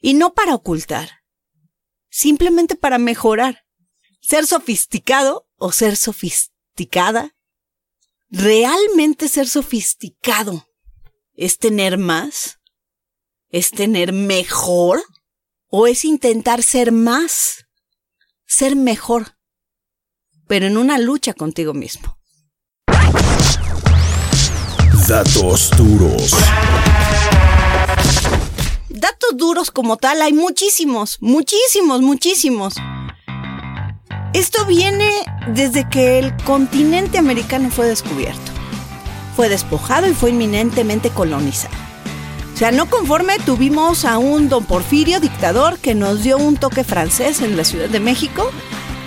Y 0.00 0.14
no 0.14 0.34
para 0.34 0.54
ocultar, 0.54 1.20
simplemente 2.08 2.74
para 2.74 2.98
mejorar. 2.98 3.64
Ser 4.20 4.46
sofisticado 4.46 5.48
o 5.56 5.70
ser 5.70 5.96
sofisticada. 6.76 7.34
Realmente 8.28 9.28
ser 9.28 9.48
sofisticado 9.48 10.66
es 11.34 11.58
tener 11.58 11.96
más, 11.96 12.58
es 13.48 13.70
tener 13.70 14.12
mejor 14.12 15.02
o 15.68 15.86
es 15.86 16.04
intentar 16.04 16.62
ser 16.62 16.92
más 16.92 17.66
ser 18.46 18.76
mejor, 18.76 19.38
pero 20.46 20.66
en 20.66 20.76
una 20.76 20.98
lucha 20.98 21.34
contigo 21.34 21.72
mismo. 21.72 22.18
Datos 25.08 25.70
duros. 25.76 26.32
Datos 28.88 29.36
duros 29.36 29.70
como 29.70 29.96
tal, 29.96 30.20
hay 30.20 30.32
muchísimos, 30.32 31.18
muchísimos, 31.20 32.02
muchísimos. 32.02 32.74
Esto 34.36 34.66
viene 34.66 35.10
desde 35.46 35.88
que 35.88 36.18
el 36.18 36.36
continente 36.44 37.16
americano 37.16 37.70
fue 37.70 37.86
descubierto. 37.86 38.52
Fue 39.34 39.48
despojado 39.48 40.06
y 40.06 40.12
fue 40.12 40.28
inminentemente 40.28 41.08
colonizado. 41.08 41.74
O 42.52 42.56
sea, 42.58 42.70
no 42.70 42.84
conforme 42.84 43.38
tuvimos 43.38 44.04
a 44.04 44.18
un 44.18 44.50
don 44.50 44.66
Porfirio 44.66 45.20
dictador 45.20 45.78
que 45.78 45.94
nos 45.94 46.22
dio 46.22 46.36
un 46.36 46.58
toque 46.58 46.84
francés 46.84 47.40
en 47.40 47.56
la 47.56 47.64
Ciudad 47.64 47.88
de 47.88 47.98
México, 47.98 48.50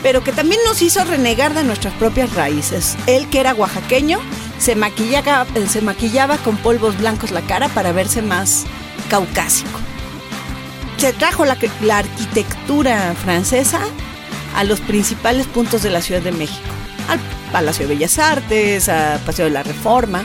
pero 0.01 0.23
que 0.23 0.31
también 0.31 0.61
nos 0.65 0.81
hizo 0.81 1.05
renegar 1.05 1.53
de 1.53 1.63
nuestras 1.63 1.93
propias 1.93 2.33
raíces. 2.33 2.97
Él 3.05 3.29
que 3.29 3.39
era 3.39 3.53
oaxaqueño, 3.53 4.17
se 4.57 4.73
maquillaba, 4.73 5.45
eh, 5.53 6.39
con 6.43 6.57
polvos 6.57 6.97
blancos 6.97 7.29
la 7.29 7.41
cara 7.41 7.69
para 7.69 7.91
verse 7.91 8.23
más 8.23 8.65
caucásico. 9.11 9.79
Se 10.97 11.13
trajo 11.13 11.45
la 11.45 11.55
arquitectura 11.91 13.13
francesa 13.13 13.81
a 14.55 14.63
los 14.63 14.79
principales 14.79 15.47
puntos 15.47 15.83
de 15.83 15.89
la 15.89 16.01
Ciudad 16.01 16.21
de 16.21 16.31
México, 16.31 16.67
al 17.07 17.19
Palacio 17.51 17.87
de 17.87 17.95
Bellas 17.95 18.19
Artes, 18.19 18.89
al 18.89 19.19
Paseo 19.19 19.45
de 19.45 19.51
la 19.51 19.63
Reforma, 19.63 20.23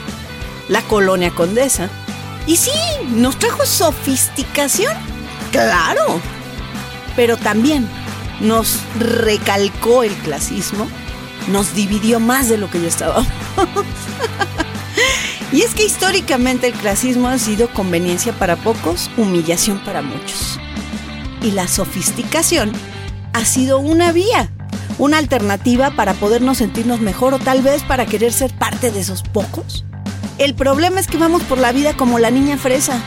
la 0.69 0.81
Colonia 0.81 1.31
Condesa. 1.31 1.89
Y 2.47 2.57
sí, 2.57 2.71
nos 3.09 3.37
trajo 3.39 3.65
sofisticación, 3.65 4.93
claro, 5.51 6.19
pero 7.15 7.37
también 7.37 7.87
nos 8.39 8.79
recalcó 8.99 10.03
el 10.03 10.13
clasismo, 10.15 10.87
nos 11.47 11.73
dividió 11.73 12.19
más 12.19 12.49
de 12.49 12.57
lo 12.57 12.69
que 12.69 12.81
ya 12.81 12.87
estábamos. 12.87 13.27
y 15.51 15.61
es 15.61 15.73
que 15.73 15.85
históricamente 15.85 16.67
el 16.67 16.73
clasismo 16.73 17.29
ha 17.29 17.39
sido 17.39 17.69
conveniencia 17.69 18.33
para 18.33 18.55
pocos, 18.55 19.09
humillación 19.17 19.79
para 19.79 20.01
muchos. 20.01 20.59
Y 21.41 21.51
la 21.51 21.67
sofisticación 21.67 22.71
ha 23.35 23.45
sido 23.45 23.79
una 23.79 24.11
vía, 24.11 24.49
una 24.97 25.17
alternativa 25.19 25.91
para 25.91 26.13
podernos 26.13 26.57
sentirnos 26.57 26.99
mejor 27.01 27.33
o 27.33 27.39
tal 27.39 27.61
vez 27.61 27.83
para 27.83 28.05
querer 28.05 28.33
ser 28.33 28.51
parte 28.53 28.91
de 28.91 29.01
esos 29.01 29.21
pocos 29.21 29.85
el 30.37 30.53
problema 30.53 30.99
es 30.99 31.07
que 31.07 31.17
vamos 31.17 31.43
por 31.43 31.57
la 31.57 31.71
vida 31.71 31.95
como 31.95 32.19
la 32.19 32.29
niña 32.29 32.57
fresa, 32.57 33.01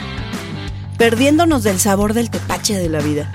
perdiéndonos 0.96 1.62
del 1.62 1.78
sabor 1.78 2.14
del 2.14 2.30
tepache 2.30 2.78
de 2.78 2.88
la 2.88 3.00
vida 3.00 3.30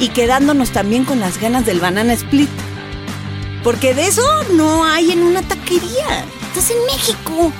y 0.00 0.08
quedándonos 0.08 0.70
también 0.70 1.04
con 1.04 1.20
las 1.20 1.38
ganas 1.38 1.66
del 1.66 1.78
banana 1.78 2.14
split. 2.14 2.48
Porque 3.62 3.92
de 3.92 4.06
eso 4.06 4.22
no 4.54 4.86
hay 4.86 5.10
en 5.10 5.22
una 5.22 5.42
taquería. 5.42 6.24
Estás 6.48 6.70
en 6.70 6.78
México. 6.86 7.52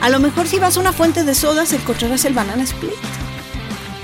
A 0.00 0.08
lo 0.08 0.18
mejor 0.18 0.46
si 0.46 0.58
vas 0.58 0.78
a 0.78 0.80
una 0.80 0.92
fuente 0.92 1.24
de 1.24 1.34
sodas 1.34 1.74
encontrarás 1.74 2.24
el 2.24 2.32
banana 2.32 2.62
split. 2.62 2.94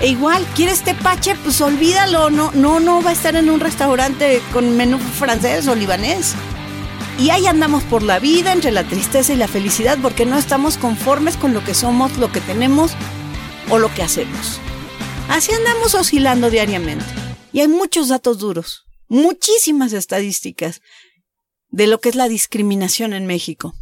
E 0.01 0.07
igual, 0.07 0.43
¿quieres 0.55 0.81
tepache? 0.83 1.35
Pues 1.35 1.61
olvídalo. 1.61 2.31
No, 2.31 2.51
no, 2.53 2.79
no 2.79 3.03
va 3.03 3.11
a 3.11 3.13
estar 3.13 3.35
en 3.35 3.51
un 3.51 3.59
restaurante 3.59 4.41
con 4.51 4.75
menú 4.75 4.97
francés 4.97 5.67
o 5.67 5.75
libanés. 5.75 6.33
Y 7.19 7.29
ahí 7.29 7.45
andamos 7.45 7.83
por 7.83 8.01
la 8.01 8.17
vida 8.17 8.51
entre 8.51 8.71
la 8.71 8.83
tristeza 8.83 9.31
y 9.31 9.35
la 9.35 9.47
felicidad 9.47 9.99
porque 10.01 10.25
no 10.25 10.39
estamos 10.39 10.77
conformes 10.77 11.37
con 11.37 11.53
lo 11.53 11.63
que 11.63 11.75
somos, 11.75 12.17
lo 12.17 12.31
que 12.31 12.41
tenemos 12.41 12.93
o 13.69 13.77
lo 13.77 13.93
que 13.93 14.01
hacemos. 14.01 14.59
Así 15.29 15.51
andamos 15.53 15.93
oscilando 15.93 16.49
diariamente. 16.49 17.05
Y 17.53 17.59
hay 17.59 17.67
muchos 17.67 18.07
datos 18.07 18.39
duros, 18.39 18.85
muchísimas 19.07 19.93
estadísticas 19.93 20.81
de 21.69 21.85
lo 21.85 22.01
que 22.01 22.09
es 22.09 22.15
la 22.15 22.27
discriminación 22.27 23.13
en 23.13 23.27
México. 23.27 23.75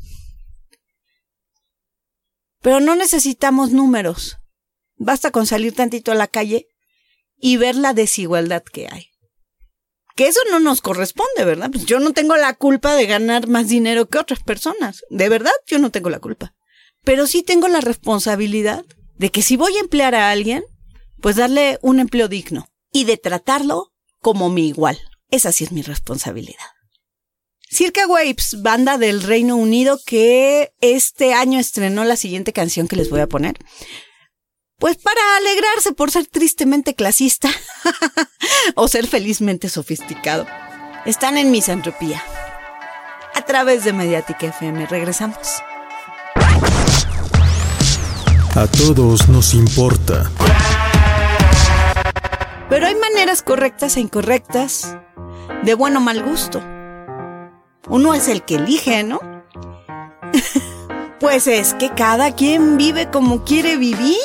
Pero 2.62 2.82
no 2.82 2.98
necesitamos 2.98 3.72
números. 3.72 4.39
Basta 5.00 5.32
con 5.32 5.48
salir 5.48 5.74
tantito 5.74 6.12
a 6.12 6.16
la 6.16 6.28
calle 6.28 6.68
y 7.40 7.58
ver 7.58 7.76
la 7.76 7.94
desigualdad 7.94 8.64
que 8.64 8.88
hay. 8.92 9.08
Que 10.16 10.28
eso 10.28 10.42
no 10.52 10.60
nos 10.60 10.82
corresponde, 10.82 11.46
¿verdad? 11.46 11.72
Pues 11.72 11.86
yo 11.86 12.02
no 12.02 12.12
tengo 12.12 12.36
la 12.36 12.54
culpa 12.54 12.94
de 12.96 13.06
ganar 13.06 13.48
más 13.48 13.70
dinero 13.70 14.10
que 14.10 14.18
otras 14.18 14.44
personas. 14.44 15.04
De 15.10 15.30
verdad, 15.30 15.54
yo 15.66 15.80
no 15.80 15.90
tengo 15.90 16.10
la 16.10 16.20
culpa. 16.20 16.54
Pero 17.06 17.26
sí 17.26 17.42
tengo 17.42 17.70
la 17.70 17.80
responsabilidad 17.80 18.84
de 19.18 19.32
que 19.32 19.42
si 19.42 19.56
voy 19.56 19.78
a 19.78 19.80
emplear 19.80 20.16
a 20.16 20.32
alguien, 20.32 20.66
pues 21.22 21.38
darle 21.38 21.80
un 21.82 22.02
empleo 22.02 22.28
digno 22.28 22.68
y 22.92 23.06
de 23.06 23.16
tratarlo 23.16 23.94
como 24.20 24.50
mi 24.50 24.68
igual. 24.68 25.00
Esa 25.32 25.54
sí 25.54 25.64
es 25.64 25.72
mi 25.72 25.82
responsabilidad. 25.82 26.66
Circa 27.70 28.06
Waves, 28.08 28.62
banda 28.62 28.98
del 28.98 29.24
Reino 29.24 29.56
Unido 29.56 30.00
que 30.06 30.74
este 30.82 31.34
año 31.34 31.60
estrenó 31.60 32.04
la 32.04 32.18
siguiente 32.18 32.52
canción 32.52 32.90
que 32.90 32.98
les 32.98 33.10
voy 33.10 33.22
a 33.22 33.28
poner. 33.28 33.58
Pues 34.80 34.96
para 34.96 35.20
alegrarse 35.38 35.92
por 35.92 36.10
ser 36.10 36.26
tristemente 36.26 36.96
clasista 36.96 37.50
o 38.76 38.88
ser 38.88 39.08
felizmente 39.08 39.68
sofisticado. 39.68 40.48
Están 41.06 41.38
en 41.38 41.52
misantropía. 41.52 42.24
A 43.36 43.42
través 43.42 43.84
de 43.84 43.92
Mediática 43.92 44.48
FM. 44.48 44.86
Regresamos. 44.86 45.62
A 48.56 48.68
todos 48.68 49.28
nos 49.28 49.54
importa. 49.54 50.32
Pero 52.70 52.88
hay 52.88 52.96
maneras 52.96 53.42
correctas 53.42 53.98
e 53.98 54.00
incorrectas, 54.00 54.96
de 55.64 55.74
bueno 55.74 56.00
o 56.00 56.02
mal 56.02 56.24
gusto. 56.24 56.64
Uno 57.90 58.14
es 58.14 58.30
el 58.30 58.44
que 58.44 58.56
elige, 58.56 59.04
¿no? 59.04 59.20
pues 61.20 61.48
es 61.48 61.74
que 61.74 61.90
cada 61.90 62.34
quien 62.34 62.78
vive 62.78 63.10
como 63.10 63.44
quiere 63.44 63.78
vivir. 63.78 64.18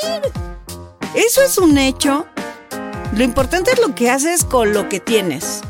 Eso 1.14 1.42
es 1.42 1.58
un 1.58 1.76
hecho. 1.76 2.26
Lo 3.16 3.24
importante 3.24 3.72
es 3.72 3.80
lo 3.80 3.94
que 3.94 4.10
haces 4.10 4.44
con 4.44 4.72
lo 4.72 4.88
que 4.88 5.00
tienes, 5.00 5.60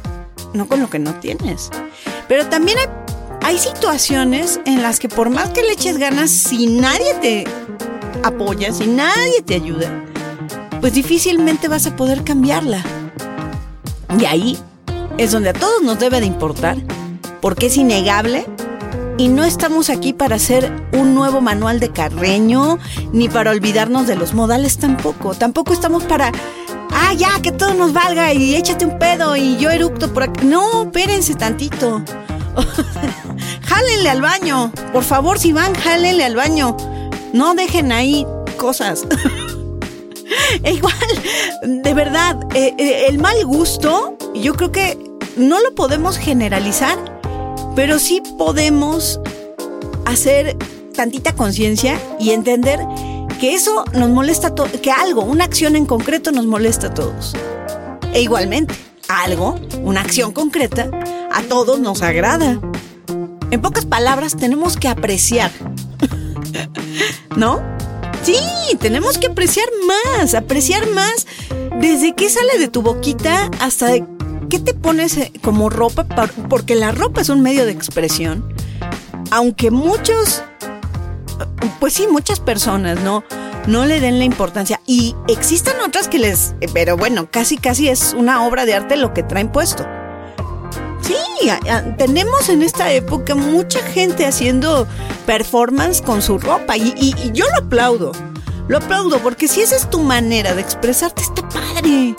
no 0.52 0.69
con 0.69 0.81
lo 0.81 0.90
que 0.90 0.99
no 0.99 1.14
tienes. 1.21 1.71
Pero 2.28 2.47
también 2.49 2.78
hay, 3.43 3.59
situaciones 3.59 4.61
en 4.64 4.83
las 4.83 4.99
que 4.99 5.09
por 5.09 5.31
más 5.31 5.50
que 5.50 5.62
le 5.62 5.73
eches 5.73 5.99
ganas, 5.99 6.31
si 6.31 6.66
nadie 6.66 7.14
te 7.21 7.45
apoya, 8.23 8.73
si 8.73 8.87
nadie 8.87 9.43
te 9.45 9.54
ayuda, 9.54 10.04
pues 10.81 10.95
difícilmente 10.95 11.69
vas 11.69 11.87
a 11.87 11.95
poder 11.95 12.25
cambiarla. 12.25 12.83
Y 14.19 14.25
ahí 14.25 14.59
es 15.19 15.33
donde 15.33 15.50
a 15.50 15.52
todos 15.52 15.83
nos 15.83 15.99
debe 15.99 16.21
de 16.21 16.26
importar, 16.26 16.78
porque 17.40 17.66
es 17.66 17.76
innegable 17.76 18.47
y 19.16 19.28
no 19.28 19.44
estamos 19.44 19.90
aquí 19.90 20.12
para 20.12 20.37
hacer 20.37 20.73
un 20.92 21.14
nuevo 21.14 21.40
manual 21.40 21.80
de 21.80 21.90
Carreño, 21.90 22.78
ni 23.12 23.28
para 23.28 23.50
olvidarnos 23.50 24.06
de 24.06 24.16
los 24.16 24.35
modales 24.35 24.78
tampoco. 24.78 25.35
Tampoco 25.35 25.73
estamos 25.73 26.04
para, 26.04 26.33
ah, 26.90 27.12
ya, 27.14 27.40
que 27.40 27.52
todo 27.52 27.75
nos 27.75 27.92
valga 27.92 28.33
y 28.33 28.56
échate 28.56 28.85
un 28.85 28.99
pedo 28.99 29.37
y 29.37 29.56
yo 29.56 29.71
eructo 29.71 30.12
por 30.12 30.25
aquí. 30.25 30.47
No, 30.47 30.85
espérense 30.85 31.35
tantito. 31.35 32.02
jálenle 33.66 34.11
al 34.11 34.23
baño. 34.23 34.73
Por 34.92 35.04
favor, 35.04 35.38
si 35.38 35.52
van, 35.52 35.75
jálenle 35.75 36.25
al 36.25 36.37
baño. 36.37 36.76
No 37.33 37.54
dejen 37.54 37.92
ahí 37.92 38.26
cosas. 38.56 39.06
e 40.62 40.73
igual, 40.73 40.94
de 41.62 41.94
verdad, 41.94 42.38
eh, 42.54 42.75
eh, 42.78 43.06
el 43.09 43.18
mal 43.18 43.44
gusto, 43.44 44.16
yo 44.35 44.54
creo 44.54 44.73
que 44.73 44.99
no 45.37 45.61
lo 45.61 45.75
podemos 45.75 46.16
generalizar 46.16 47.13
pero 47.75 47.99
sí 47.99 48.23
podemos 48.38 49.21
hacer 50.07 50.57
tantita 50.95 51.35
conciencia 51.35 52.00
y 52.21 52.31
entender 52.31 52.81
que 53.40 53.54
eso 53.54 53.85
nos 53.93 54.09
molesta 54.11 54.54
que 54.81 54.90
algo, 54.90 55.23
una 55.23 55.45
acción 55.45 55.76
en 55.76 55.87
concreto 55.87 56.33
nos 56.33 56.47
molesta 56.47 56.88
a 56.88 56.95
todos. 56.95 57.35
E 58.12 58.23
igualmente, 58.23 58.75
algo, 59.09 59.59
una 59.83 60.01
acción 60.01 60.33
concreta, 60.33 60.88
a 61.33 61.42
todos 61.42 61.81
nos 61.81 62.03
agrada. 62.03 62.61
En 63.51 63.61
pocas 63.61 63.87
palabras, 63.87 64.37
tenemos 64.37 64.77
que 64.77 64.88
apreciar. 64.88 65.51
¿No? 67.37 67.61
Sí, 68.22 68.38
tenemos 68.81 69.18
que 69.18 69.27
apreciar 69.27 69.68
más, 69.87 70.35
apreciar 70.35 70.88
más 70.90 71.27
desde 71.81 72.14
que 72.14 72.31
sale 72.31 72.59
de 72.59 72.68
tu 72.68 72.81
boquita 72.81 73.51
hasta 73.61 73.88
¿qué 74.48 74.59
te 74.59 74.74
pones 74.74 75.16
eh, 75.16 75.33
como 75.42 75.70
ropa? 75.70 76.07
Porque 76.48 76.74
la 76.74 76.92
ropa 76.92 77.20
es 77.20 77.28
un 77.28 77.40
medio 77.40 77.64
de 77.64 77.72
expresión. 77.72 78.52
Aunque 79.30 79.70
muchos, 79.70 80.42
pues 81.80 81.94
sí, 81.94 82.07
muchas 82.11 82.40
personas 82.40 83.00
no, 83.00 83.24
no 83.66 83.87
le 83.87 84.00
den 84.00 84.18
la 84.18 84.24
importancia. 84.24 84.80
Y 84.87 85.14
existen 85.28 85.74
otras 85.85 86.09
que 86.09 86.18
les, 86.18 86.54
eh, 86.61 86.68
pero 86.72 86.96
bueno, 86.96 87.28
casi 87.30 87.57
casi 87.57 87.88
es 87.88 88.14
una 88.16 88.46
obra 88.46 88.64
de 88.64 88.74
arte 88.74 88.96
lo 88.96 89.14
que 89.14 89.22
traen 89.22 89.50
puesto. 89.50 89.87
Sí, 91.00 91.16
tenemos 91.98 92.48
en 92.48 92.62
esta 92.62 92.90
época 92.90 93.35
mucha 93.35 93.80
gente 93.80 94.24
haciendo 94.24 94.87
performance 95.26 96.00
con 96.00 96.22
su 96.22 96.38
ropa 96.38 96.78
y, 96.78 96.94
y 96.96 97.33
yo 97.33 97.44
lo 97.50 97.66
aplaudo. 97.66 98.12
Lo 98.68 98.78
aplaudo 98.78 99.18
porque 99.18 99.46
si 99.46 99.61
esa 99.61 99.76
es 99.76 99.90
tu 99.90 100.00
manera 100.00 100.54
de 100.54 100.62
expresarte, 100.62 101.22
está 101.22 101.46
padre. 101.50 102.16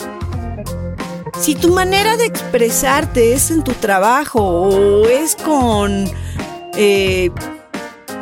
Si 1.40 1.54
tu 1.54 1.74
manera 1.74 2.16
de 2.18 2.26
expresarte 2.26 3.34
es 3.34 3.52
en 3.52 3.64
tu 3.64 3.74
trabajo 3.74 4.42
o 4.42 5.06
es 5.06 5.36
con 5.36 6.10
eh, 6.76 7.30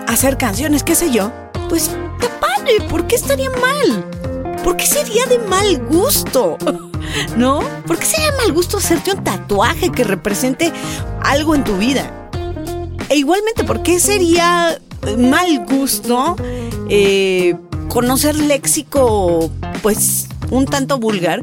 hacer 0.07 0.37
canciones, 0.37 0.83
qué 0.83 0.95
sé 0.95 1.11
yo, 1.11 1.31
pues 1.69 1.91
te 2.19 2.27
padre, 2.27 2.81
¿por 2.89 3.05
qué 3.05 3.15
estaría 3.15 3.49
mal? 3.51 4.03
¿Por 4.63 4.77
qué 4.77 4.87
sería 4.87 5.25
de 5.27 5.37
mal 5.39 5.77
gusto? 5.85 6.57
¿No? 7.37 7.61
¿Por 7.85 7.99
qué 7.99 8.05
sería 8.05 8.31
de 8.31 8.37
mal 8.37 8.51
gusto 8.51 8.77
hacerte 8.77 9.11
un 9.11 9.23
tatuaje 9.23 9.91
que 9.91 10.03
represente 10.03 10.73
algo 11.21 11.53
en 11.53 11.63
tu 11.63 11.77
vida? 11.77 12.29
E 13.09 13.17
igualmente, 13.17 13.63
¿por 13.63 13.83
qué 13.83 13.99
sería 13.99 14.79
mal 15.17 15.65
gusto 15.65 16.35
eh, 16.89 17.55
conocer 17.89 18.35
léxico, 18.35 19.51
pues, 19.83 20.27
un 20.49 20.65
tanto 20.65 20.97
vulgar? 20.97 21.41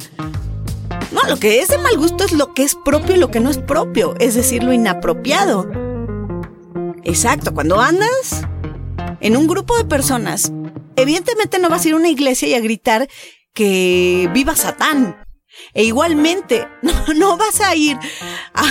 No, 1.12 1.23
lo 1.29 1.38
que 1.38 1.61
es 1.61 1.68
de 1.68 1.79
mal 1.79 1.96
gusto 1.96 2.25
es 2.25 2.33
lo 2.33 2.55
que 2.55 2.62
es 2.62 2.77
propio 2.77 3.16
y 3.16 3.18
lo 3.18 3.31
que 3.31 3.40
no 3.40 3.51
es 3.51 3.59
propio, 3.59 4.14
es 4.20 4.35
decir, 4.35 4.62
lo 4.62 4.73
inapropiado. 4.73 5.68
Exacto, 7.03 7.53
cuando 7.53 7.81
andas 7.81 8.46
en 9.20 9.37
un 9.37 9.49
grupo 9.49 9.77
de 9.77 9.85
personas, 9.85 10.53
evidentemente 10.96 11.59
no 11.59 11.68
vas 11.68 11.85
a 11.85 11.88
ir 11.88 11.94
a 11.94 11.96
una 11.96 12.09
iglesia 12.09 12.49
y 12.49 12.55
a 12.55 12.61
gritar 12.61 13.09
que 13.53 14.31
viva 14.33 14.55
Satán. 14.55 15.16
E 15.75 15.83
igualmente, 15.83 16.68
no, 17.16 17.37
vas 17.37 17.61
a 17.61 17.75
ir 17.75 17.99
a, 18.55 18.64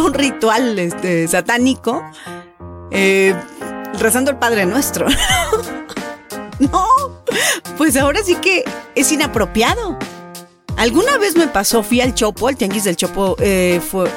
un 0.00 0.14
ritual 0.14 0.78
este, 0.78 1.28
satánico 1.28 2.02
eh, 2.90 3.34
rezando 3.98 4.30
el 4.30 4.38
Padre 4.38 4.64
Nuestro. 4.64 5.06
no, 6.72 6.86
pues 7.76 7.96
ahora 7.96 8.20
sí 8.24 8.34
que 8.36 8.64
es 8.94 9.12
inapropiado. 9.12 9.98
Alguna 10.76 11.16
vez 11.16 11.36
me 11.36 11.48
pasó, 11.48 11.82
fui 11.82 12.02
al 12.02 12.14
Chopo, 12.14 12.50
el 12.50 12.56
tianguis 12.56 12.84
del 12.84 12.96
Chopo 12.96 13.36
eh, 13.40 13.80
fue, 13.80 14.10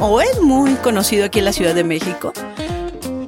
o 0.00 0.20
es 0.20 0.40
muy 0.40 0.74
conocido 0.74 1.24
aquí 1.24 1.38
en 1.38 1.44
la 1.44 1.52
Ciudad 1.52 1.74
de 1.74 1.84
México. 1.84 2.32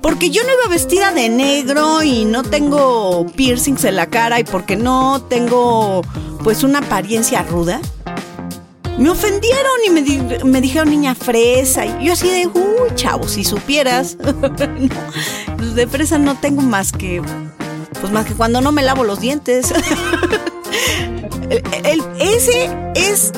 Porque 0.03 0.31
yo 0.31 0.43
no 0.43 0.49
iba 0.53 0.69
vestida 0.69 1.13
de 1.13 1.29
negro 1.29 2.03
y 2.03 2.25
no 2.25 2.43
tengo 2.43 3.27
piercings 3.37 3.85
en 3.85 3.97
la 3.97 4.07
cara 4.07 4.41
y 4.41 4.45
porque 4.45 4.77
no 4.77 5.23
tengo 5.23 6.03
pues 6.43 6.63
una 6.63 6.81
apariencia 6.81 7.43
ruda. 7.43 7.81
Me 8.99 9.09
ofendieron 9.09 9.73
y 9.87 9.91
me, 10.45 10.61
dijeron 10.61 10.91
niña 10.91 11.15
fresa. 11.15 11.87
Y 11.87 12.07
yo 12.07 12.13
así 12.13 12.29
de, 12.29 12.47
uy, 12.47 12.95
chavo, 12.95 13.27
si 13.27 13.45
supieras. 13.45 14.17
de 15.75 15.87
fresa 15.87 16.19
no 16.19 16.39
tengo 16.39 16.63
más 16.63 16.93
que 16.93 17.23
pues 18.05 18.13
más 18.13 18.27
que 18.27 18.35
cuando 18.35 18.61
no 18.61 18.71
me 18.71 18.83
lavo 18.83 19.03
los 19.03 19.19
dientes. 19.19 19.73
ese 22.21 22.71
es 22.95 23.33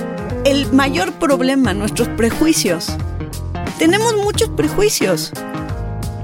el 0.44 0.72
mayor 0.72 1.12
problema, 1.12 1.72
nuestros 1.72 2.08
prejuicios. 2.08 2.88
Tenemos 3.78 4.16
muchos 4.16 4.48
prejuicios. 4.48 5.30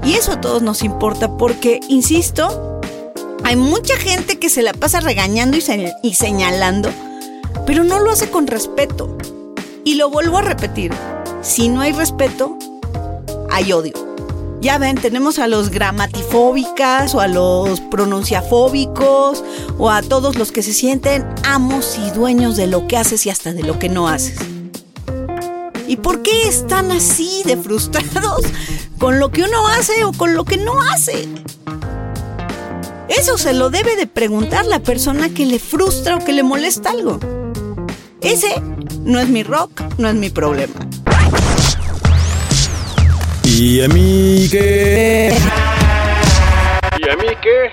Y 0.03 0.15
eso 0.15 0.33
a 0.33 0.41
todos 0.41 0.61
nos 0.61 0.83
importa 0.83 1.37
porque, 1.37 1.79
insisto, 1.87 2.81
hay 3.45 3.55
mucha 3.55 3.95
gente 3.95 4.37
que 4.39 4.49
se 4.49 4.61
la 4.61 4.73
pasa 4.73 4.99
regañando 4.99 5.55
y 6.03 6.13
señalando, 6.13 6.89
pero 7.65 7.85
no 7.85 8.01
lo 8.01 8.11
hace 8.11 8.29
con 8.29 8.47
respeto. 8.47 9.17
Y 9.85 9.95
lo 9.95 10.09
vuelvo 10.09 10.39
a 10.39 10.41
repetir, 10.41 10.91
si 11.41 11.69
no 11.69 11.79
hay 11.79 11.93
respeto, 11.93 12.57
hay 13.49 13.71
odio. 13.71 14.02
Ya 14.63 14.77
ven, 14.77 14.95
tenemos 14.95 15.39
a 15.39 15.47
los 15.49 15.71
gramatifóbicas 15.71 17.13
o 17.13 17.19
a 17.19 17.27
los 17.27 17.81
pronunciafóbicos 17.81 19.43
o 19.77 19.89
a 19.89 20.01
todos 20.01 20.37
los 20.37 20.53
que 20.53 20.63
se 20.63 20.71
sienten 20.71 21.27
amos 21.43 21.99
y 21.99 22.11
dueños 22.11 22.55
de 22.55 22.67
lo 22.67 22.87
que 22.87 22.95
haces 22.95 23.25
y 23.25 23.29
hasta 23.29 23.51
de 23.51 23.63
lo 23.63 23.77
que 23.77 23.89
no 23.89 24.07
haces. 24.07 24.37
¿Y 25.85 25.97
por 25.97 26.21
qué 26.21 26.47
están 26.47 26.93
así 26.93 27.43
de 27.43 27.57
frustrados 27.57 28.45
con 28.99 29.19
lo 29.19 29.31
que 29.31 29.43
uno 29.43 29.67
hace 29.67 30.05
o 30.05 30.13
con 30.13 30.33
lo 30.33 30.45
que 30.45 30.55
no 30.55 30.81
hace? 30.81 31.27
Eso 33.09 33.37
se 33.37 33.51
lo 33.51 33.69
debe 33.69 33.97
de 33.97 34.07
preguntar 34.07 34.65
la 34.65 34.79
persona 34.79 35.27
que 35.27 35.45
le 35.45 35.59
frustra 35.59 36.15
o 36.15 36.23
que 36.23 36.31
le 36.31 36.43
molesta 36.43 36.91
algo. 36.91 37.19
Ese 38.21 38.61
no 39.01 39.19
es 39.19 39.27
mi 39.27 39.43
rock, 39.43 39.81
no 39.97 40.07
es 40.07 40.15
mi 40.15 40.29
problema. 40.29 40.87
¿Y 43.55 43.81
a 43.81 43.87
mí 43.87 44.47
qué? 44.49 45.31
¿Y 46.99 47.07
a 47.07 47.15
mí 47.15 47.27
qué? 47.39 47.71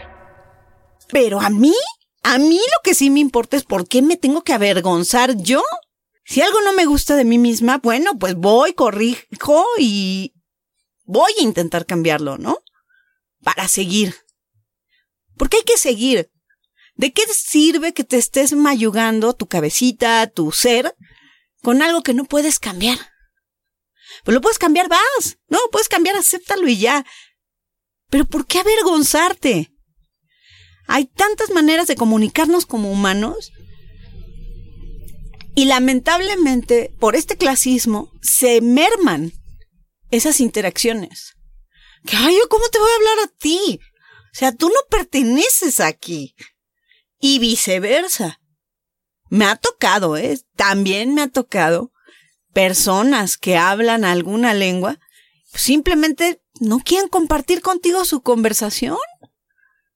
Pero 1.10 1.40
a 1.40 1.48
mí, 1.48 1.74
a 2.22 2.36
mí 2.36 2.58
lo 2.58 2.82
que 2.84 2.92
sí 2.92 3.08
me 3.08 3.20
importa 3.20 3.56
es 3.56 3.64
por 3.64 3.88
qué 3.88 4.02
me 4.02 4.18
tengo 4.18 4.42
que 4.42 4.52
avergonzar 4.52 5.36
yo. 5.38 5.62
Si 6.22 6.42
algo 6.42 6.60
no 6.60 6.74
me 6.74 6.84
gusta 6.84 7.16
de 7.16 7.24
mí 7.24 7.38
misma, 7.38 7.78
bueno, 7.78 8.10
pues 8.18 8.34
voy, 8.34 8.74
corrijo 8.74 9.64
y 9.78 10.34
voy 11.04 11.32
a 11.40 11.42
intentar 11.42 11.86
cambiarlo, 11.86 12.36
¿no? 12.36 12.58
Para 13.42 13.66
seguir. 13.66 14.14
Porque 15.38 15.56
hay 15.56 15.64
que 15.64 15.78
seguir. 15.78 16.30
¿De 16.94 17.10
qué 17.14 17.22
sirve 17.32 17.94
que 17.94 18.04
te 18.04 18.18
estés 18.18 18.52
mayugando 18.52 19.32
tu 19.32 19.46
cabecita, 19.46 20.26
tu 20.26 20.52
ser, 20.52 20.94
con 21.62 21.80
algo 21.80 22.02
que 22.02 22.12
no 22.12 22.26
puedes 22.26 22.58
cambiar? 22.58 22.98
Pues 24.24 24.34
lo 24.34 24.40
puedes 24.40 24.58
cambiar, 24.58 24.88
vas. 24.88 25.38
No, 25.48 25.58
puedes 25.70 25.88
cambiar, 25.88 26.16
acéptalo 26.16 26.68
y 26.68 26.78
ya. 26.78 27.04
Pero 28.08 28.24
¿por 28.24 28.46
qué 28.46 28.58
avergonzarte? 28.58 29.72
Hay 30.86 31.06
tantas 31.06 31.50
maneras 31.50 31.86
de 31.86 31.96
comunicarnos 31.96 32.66
como 32.66 32.90
humanos 32.90 33.52
y 35.54 35.66
lamentablemente 35.66 36.92
por 36.98 37.16
este 37.16 37.36
clasismo 37.36 38.10
se 38.22 38.60
merman 38.60 39.32
esas 40.10 40.40
interacciones. 40.40 41.34
Ay, 42.12 42.36
¿cómo 42.48 42.68
te 42.68 42.78
voy 42.78 42.90
a 42.90 42.96
hablar 42.96 43.28
a 43.28 43.36
ti? 43.38 43.80
O 44.32 44.34
sea, 44.36 44.52
tú 44.52 44.68
no 44.68 44.80
perteneces 44.88 45.80
aquí. 45.80 46.34
Y 47.18 47.38
viceversa. 47.38 48.40
Me 49.28 49.44
ha 49.44 49.56
tocado, 49.56 50.16
¿eh? 50.16 50.40
También 50.56 51.14
me 51.14 51.22
ha 51.22 51.28
tocado 51.28 51.92
personas 52.52 53.36
que 53.36 53.56
hablan 53.56 54.04
alguna 54.04 54.54
lengua, 54.54 54.98
simplemente 55.54 56.42
no 56.60 56.80
quieren 56.80 57.08
compartir 57.08 57.62
contigo 57.62 58.04
su 58.04 58.20
conversación. 58.22 58.98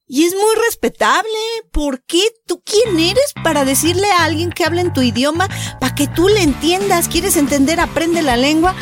Y 0.07 0.25
es 0.25 0.35
muy 0.35 0.55
respetable. 0.67 1.29
¿Por 1.73 2.03
qué? 2.05 2.23
¿Tú 2.47 2.62
quién 2.62 3.01
eres 3.01 3.33
para 3.43 3.64
decirle 3.64 4.11
a 4.12 4.25
alguien 4.25 4.51
que 4.51 4.64
habla 4.64 4.83
en 4.83 4.93
tu 4.93 5.01
idioma 5.01 5.49
para 5.81 5.95
que 5.95 6.09
tú 6.09 6.29
le 6.29 6.43
entiendas? 6.43 7.09
¿Quieres 7.09 7.37
entender? 7.37 7.81
Aprende 7.81 8.21
la 8.23 8.37
lengua. 8.37 8.75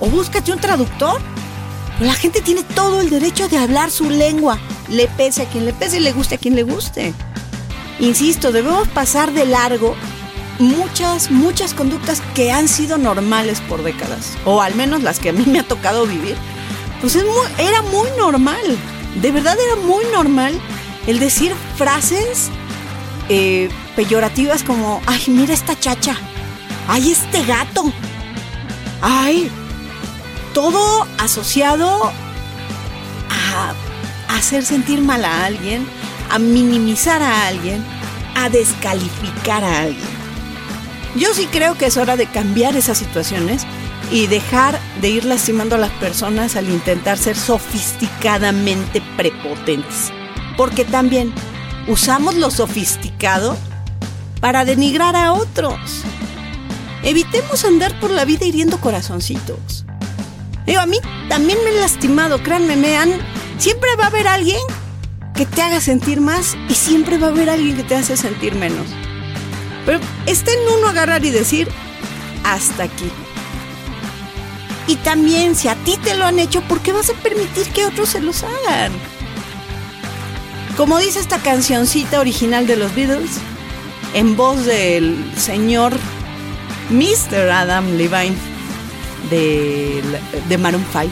O 0.00 0.06
búscate 0.06 0.52
un 0.52 0.60
traductor. 0.60 1.20
la 2.00 2.14
gente 2.14 2.40
tiene 2.40 2.62
todo 2.62 3.00
el 3.00 3.10
derecho 3.10 3.48
de 3.48 3.58
hablar 3.58 3.90
su 3.90 4.08
lengua. 4.10 4.58
Le 4.88 5.06
pese 5.08 5.42
a 5.42 5.48
quien 5.48 5.66
le 5.66 5.72
pese 5.72 5.98
y 5.98 6.00
le 6.00 6.12
guste 6.12 6.34
a 6.36 6.38
quien 6.38 6.54
le 6.54 6.62
guste. 6.62 7.14
Insisto, 7.98 8.52
debemos 8.52 8.88
pasar 8.88 9.32
de 9.32 9.44
largo 9.44 9.94
muchas, 10.60 11.30
muchas 11.30 11.74
conductas 11.74 12.22
que 12.34 12.52
han 12.52 12.68
sido 12.68 12.98
normales 12.98 13.60
por 13.62 13.82
décadas. 13.82 14.38
O 14.44 14.62
al 14.62 14.76
menos 14.76 15.02
las 15.02 15.18
que 15.18 15.30
a 15.30 15.32
mí 15.32 15.44
me 15.46 15.58
ha 15.58 15.64
tocado 15.64 16.06
vivir. 16.06 16.36
Pues 17.00 17.16
es 17.16 17.24
era 17.58 17.82
muy 17.82 18.08
normal 18.16 18.78
de 19.16 19.32
verdad 19.32 19.56
era 19.58 19.76
muy 19.76 20.04
normal 20.12 20.58
el 21.06 21.18
decir 21.18 21.52
frases 21.76 22.48
eh, 23.28 23.68
peyorativas 23.96 24.62
como, 24.62 25.00
ay, 25.06 25.22
mira 25.28 25.52
esta 25.52 25.78
chacha, 25.78 26.16
ay, 26.88 27.10
este 27.10 27.44
gato, 27.44 27.92
ay, 29.00 29.50
todo 30.54 31.06
asociado 31.18 32.12
a 33.30 33.74
hacer 34.36 34.64
sentir 34.64 35.00
mal 35.00 35.24
a 35.24 35.46
alguien, 35.46 35.86
a 36.30 36.38
minimizar 36.38 37.22
a 37.22 37.48
alguien, 37.48 37.84
a 38.36 38.48
descalificar 38.48 39.64
a 39.64 39.80
alguien. 39.80 40.19
Yo 41.16 41.34
sí 41.34 41.46
creo 41.50 41.76
que 41.76 41.86
es 41.86 41.96
hora 41.96 42.16
de 42.16 42.26
cambiar 42.26 42.76
esas 42.76 42.98
situaciones 42.98 43.66
y 44.12 44.26
dejar 44.26 44.78
de 45.00 45.10
ir 45.10 45.24
lastimando 45.24 45.74
a 45.74 45.78
las 45.78 45.90
personas 45.92 46.56
al 46.56 46.68
intentar 46.68 47.18
ser 47.18 47.36
sofisticadamente 47.36 49.02
prepotentes. 49.16 50.12
Porque 50.56 50.84
también 50.84 51.32
usamos 51.88 52.36
lo 52.36 52.50
sofisticado 52.50 53.56
para 54.40 54.64
denigrar 54.64 55.16
a 55.16 55.32
otros. 55.32 56.02
Evitemos 57.02 57.64
andar 57.64 57.98
por 57.98 58.10
la 58.10 58.24
vida 58.24 58.44
hiriendo 58.44 58.78
corazoncitos. 58.80 59.84
Digo, 60.66 60.80
a 60.80 60.86
mí 60.86 60.98
también 61.28 61.58
me 61.64 61.70
han 61.70 61.80
lastimado, 61.80 62.42
créanme, 62.42 62.76
me 62.76 62.96
han... 62.96 63.10
Siempre 63.58 63.90
va 63.98 64.04
a 64.04 64.08
haber 64.08 64.28
alguien 64.28 64.60
que 65.34 65.46
te 65.46 65.62
haga 65.62 65.80
sentir 65.80 66.20
más 66.20 66.56
y 66.68 66.74
siempre 66.74 67.18
va 67.18 67.28
a 67.28 67.30
haber 67.30 67.50
alguien 67.50 67.76
que 67.76 67.82
te 67.82 67.96
hace 67.96 68.16
sentir 68.16 68.54
menos. 68.54 68.86
Pero 69.86 70.00
está 70.26 70.52
en 70.52 70.78
uno 70.78 70.88
agarrar 70.88 71.24
y 71.24 71.30
decir, 71.30 71.68
hasta 72.44 72.84
aquí. 72.84 73.10
Y 74.86 74.96
también 74.96 75.54
si 75.54 75.68
a 75.68 75.76
ti 75.76 75.96
te 76.02 76.16
lo 76.16 76.24
han 76.24 76.38
hecho, 76.38 76.62
¿por 76.62 76.80
qué 76.80 76.92
vas 76.92 77.10
a 77.10 77.14
permitir 77.14 77.68
que 77.72 77.84
otros 77.84 78.08
se 78.10 78.20
los 78.20 78.42
hagan? 78.42 78.92
Como 80.76 80.98
dice 80.98 81.20
esta 81.20 81.38
cancioncita 81.38 82.20
original 82.20 82.66
de 82.66 82.76
los 82.76 82.94
Beatles, 82.94 83.38
en 84.14 84.36
voz 84.36 84.64
del 84.64 85.16
señor 85.36 85.92
Mr. 86.90 87.50
Adam 87.50 87.96
Levine 87.96 88.34
de, 89.30 90.02
de 90.48 90.58
Maroon 90.58 90.84
5. 90.90 91.08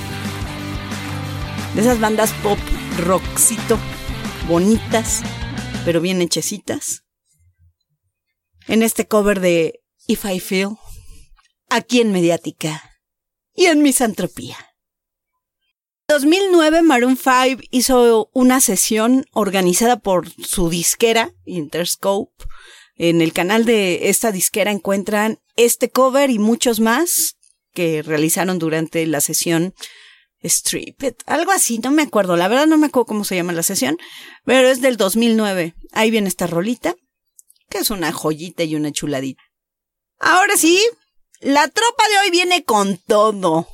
De 1.75 1.81
esas 1.81 2.01
bandas 2.01 2.33
pop 2.43 2.59
rockcito, 2.99 3.79
bonitas, 4.49 5.23
pero 5.85 6.01
bien 6.01 6.21
hechecitas. 6.21 7.05
En 8.69 8.83
este 8.83 9.07
cover 9.07 9.41
de 9.41 9.81
If 10.07 10.27
I 10.27 10.41
Feel, 10.41 10.77
aquí 11.71 12.03
en 12.03 12.13
Mediática 12.13 13.01
y 13.55 13.65
en 13.65 13.83
misantropía. 13.83 14.59
En 16.07 16.15
2009 16.15 16.83
Maroon 16.83 17.17
5 17.17 17.63
hizo 17.71 18.29
una 18.35 18.61
sesión 18.61 19.25
organizada 19.33 19.99
por 19.99 20.31
su 20.31 20.69
disquera 20.69 21.33
Interscope. 21.47 22.45
En 22.97 23.23
el 23.23 23.33
canal 23.33 23.65
de 23.65 24.11
esta 24.11 24.33
disquera 24.33 24.71
encuentran 24.71 25.39
este 25.57 25.91
cover 25.91 26.29
y 26.29 26.39
muchos 26.39 26.79
más 26.79 27.37
que 27.73 28.03
realizaron 28.03 28.59
durante 28.59 29.07
la 29.07 29.23
sesión 29.23 29.75
Strip 30.43 31.03
algo 31.27 31.51
así, 31.53 31.79
no 31.79 31.91
me 31.91 32.03
acuerdo, 32.03 32.37
la 32.37 32.49
verdad 32.49 32.67
no 32.67 32.79
me 32.79 32.87
acuerdo 32.87 33.07
cómo 33.07 33.25
se 33.25 33.35
llama 33.35 33.53
la 33.53 33.63
sesión, 33.63 33.97
pero 34.45 34.69
es 34.69 34.81
del 34.81 34.97
2009. 34.97 35.75
Ahí 35.93 36.11
viene 36.11 36.29
esta 36.29 36.47
rolita, 36.47 36.95
que 37.69 37.79
es 37.79 37.91
una 37.91 38.13
joyita 38.13 38.65
y 38.65 38.75
una 38.75 38.93
chuladita. 38.93 39.43
Ahora 40.19 40.57
sí, 40.57 40.83
la 41.41 41.69
tropa 41.69 42.05
de 42.09 42.19
hoy 42.19 42.31
viene 42.31 42.65
con 42.65 42.99
todo. 42.99 43.69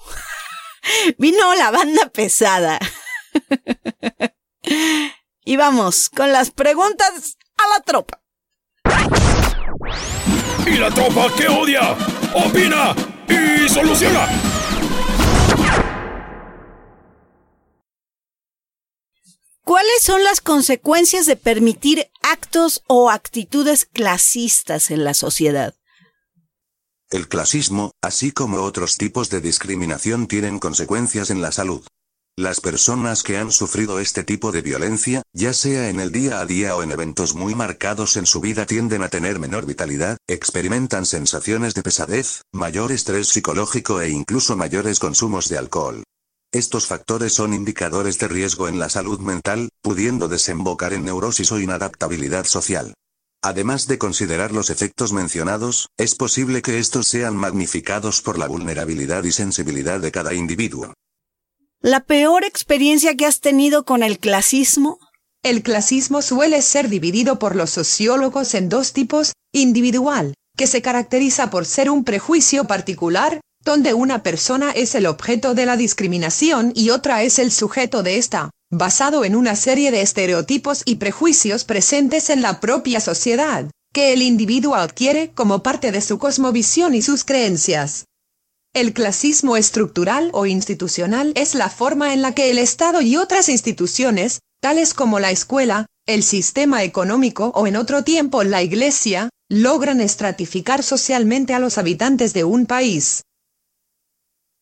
Vino 1.18 1.54
la 1.54 1.70
banda 1.70 2.08
pesada. 2.10 2.78
y 5.44 5.56
vamos 5.56 6.10
con 6.10 6.32
las 6.32 6.50
preguntas 6.50 7.38
a 7.56 7.76
la 7.76 7.82
tropa. 7.84 8.20
¿Y 10.66 10.76
la 10.76 10.90
tropa 10.90 11.34
que 11.36 11.48
odia? 11.48 11.96
Opina 12.34 12.94
y 13.28 13.68
soluciona. 13.68 14.53
¿Cuáles 19.64 20.02
son 20.02 20.22
las 20.22 20.42
consecuencias 20.42 21.24
de 21.24 21.36
permitir 21.36 22.10
actos 22.22 22.82
o 22.86 23.08
actitudes 23.08 23.86
clasistas 23.86 24.90
en 24.90 25.04
la 25.04 25.14
sociedad? 25.14 25.74
El 27.10 27.28
clasismo, 27.28 27.92
así 28.02 28.30
como 28.30 28.58
otros 28.58 28.98
tipos 28.98 29.30
de 29.30 29.40
discriminación 29.40 30.26
tienen 30.26 30.58
consecuencias 30.58 31.30
en 31.30 31.40
la 31.40 31.50
salud. 31.50 31.82
Las 32.36 32.60
personas 32.60 33.22
que 33.22 33.38
han 33.38 33.50
sufrido 33.50 34.00
este 34.00 34.22
tipo 34.22 34.52
de 34.52 34.60
violencia, 34.60 35.22
ya 35.32 35.54
sea 35.54 35.88
en 35.88 35.98
el 35.98 36.12
día 36.12 36.40
a 36.40 36.46
día 36.46 36.76
o 36.76 36.82
en 36.82 36.92
eventos 36.92 37.34
muy 37.34 37.54
marcados 37.54 38.18
en 38.18 38.26
su 38.26 38.42
vida, 38.42 38.66
tienden 38.66 39.02
a 39.02 39.08
tener 39.08 39.38
menor 39.38 39.64
vitalidad, 39.64 40.18
experimentan 40.28 41.06
sensaciones 41.06 41.72
de 41.72 41.82
pesadez, 41.82 42.42
mayor 42.52 42.92
estrés 42.92 43.28
psicológico 43.28 44.02
e 44.02 44.10
incluso 44.10 44.56
mayores 44.56 44.98
consumos 44.98 45.48
de 45.48 45.56
alcohol. 45.56 46.04
Estos 46.54 46.86
factores 46.86 47.32
son 47.32 47.52
indicadores 47.52 48.16
de 48.20 48.28
riesgo 48.28 48.68
en 48.68 48.78
la 48.78 48.88
salud 48.88 49.18
mental, 49.18 49.70
pudiendo 49.82 50.28
desembocar 50.28 50.92
en 50.92 51.04
neurosis 51.04 51.50
o 51.50 51.58
inadaptabilidad 51.58 52.44
social. 52.44 52.94
Además 53.42 53.88
de 53.88 53.98
considerar 53.98 54.52
los 54.52 54.70
efectos 54.70 55.12
mencionados, 55.12 55.88
es 55.98 56.14
posible 56.14 56.62
que 56.62 56.78
estos 56.78 57.08
sean 57.08 57.34
magnificados 57.34 58.22
por 58.22 58.38
la 58.38 58.46
vulnerabilidad 58.46 59.24
y 59.24 59.32
sensibilidad 59.32 59.98
de 59.98 60.12
cada 60.12 60.32
individuo. 60.32 60.94
¿La 61.80 62.04
peor 62.04 62.44
experiencia 62.44 63.16
que 63.16 63.26
has 63.26 63.40
tenido 63.40 63.84
con 63.84 64.04
el 64.04 64.20
clasismo? 64.20 65.00
El 65.42 65.60
clasismo 65.64 66.22
suele 66.22 66.62
ser 66.62 66.88
dividido 66.88 67.40
por 67.40 67.56
los 67.56 67.70
sociólogos 67.70 68.54
en 68.54 68.68
dos 68.68 68.92
tipos, 68.92 69.32
individual, 69.52 70.34
que 70.56 70.68
se 70.68 70.82
caracteriza 70.82 71.50
por 71.50 71.66
ser 71.66 71.90
un 71.90 72.04
prejuicio 72.04 72.66
particular, 72.66 73.40
donde 73.64 73.94
una 73.94 74.22
persona 74.22 74.70
es 74.72 74.94
el 74.94 75.06
objeto 75.06 75.54
de 75.54 75.66
la 75.66 75.76
discriminación 75.76 76.72
y 76.74 76.90
otra 76.90 77.22
es 77.22 77.38
el 77.38 77.50
sujeto 77.50 78.02
de 78.02 78.18
esta, 78.18 78.50
basado 78.70 79.24
en 79.24 79.36
una 79.36 79.56
serie 79.56 79.90
de 79.90 80.02
estereotipos 80.02 80.82
y 80.84 80.96
prejuicios 80.96 81.64
presentes 81.64 82.30
en 82.30 82.42
la 82.42 82.60
propia 82.60 83.00
sociedad, 83.00 83.70
que 83.92 84.12
el 84.12 84.22
individuo 84.22 84.74
adquiere 84.74 85.30
como 85.32 85.62
parte 85.62 85.92
de 85.92 86.00
su 86.00 86.18
cosmovisión 86.18 86.94
y 86.94 87.02
sus 87.02 87.24
creencias. 87.24 88.04
El 88.74 88.92
clasismo 88.92 89.56
estructural 89.56 90.30
o 90.32 90.46
institucional 90.46 91.32
es 91.36 91.54
la 91.54 91.70
forma 91.70 92.12
en 92.12 92.22
la 92.22 92.34
que 92.34 92.50
el 92.50 92.58
Estado 92.58 93.00
y 93.00 93.16
otras 93.16 93.48
instituciones, 93.48 94.40
tales 94.60 94.94
como 94.94 95.20
la 95.20 95.30
escuela, 95.30 95.86
el 96.06 96.24
sistema 96.24 96.82
económico 96.82 97.52
o 97.54 97.68
en 97.68 97.76
otro 97.76 98.02
tiempo 98.02 98.42
la 98.42 98.62
iglesia, 98.62 99.30
logran 99.48 100.00
estratificar 100.00 100.82
socialmente 100.82 101.54
a 101.54 101.60
los 101.60 101.78
habitantes 101.78 102.32
de 102.32 102.42
un 102.42 102.66
país. 102.66 103.22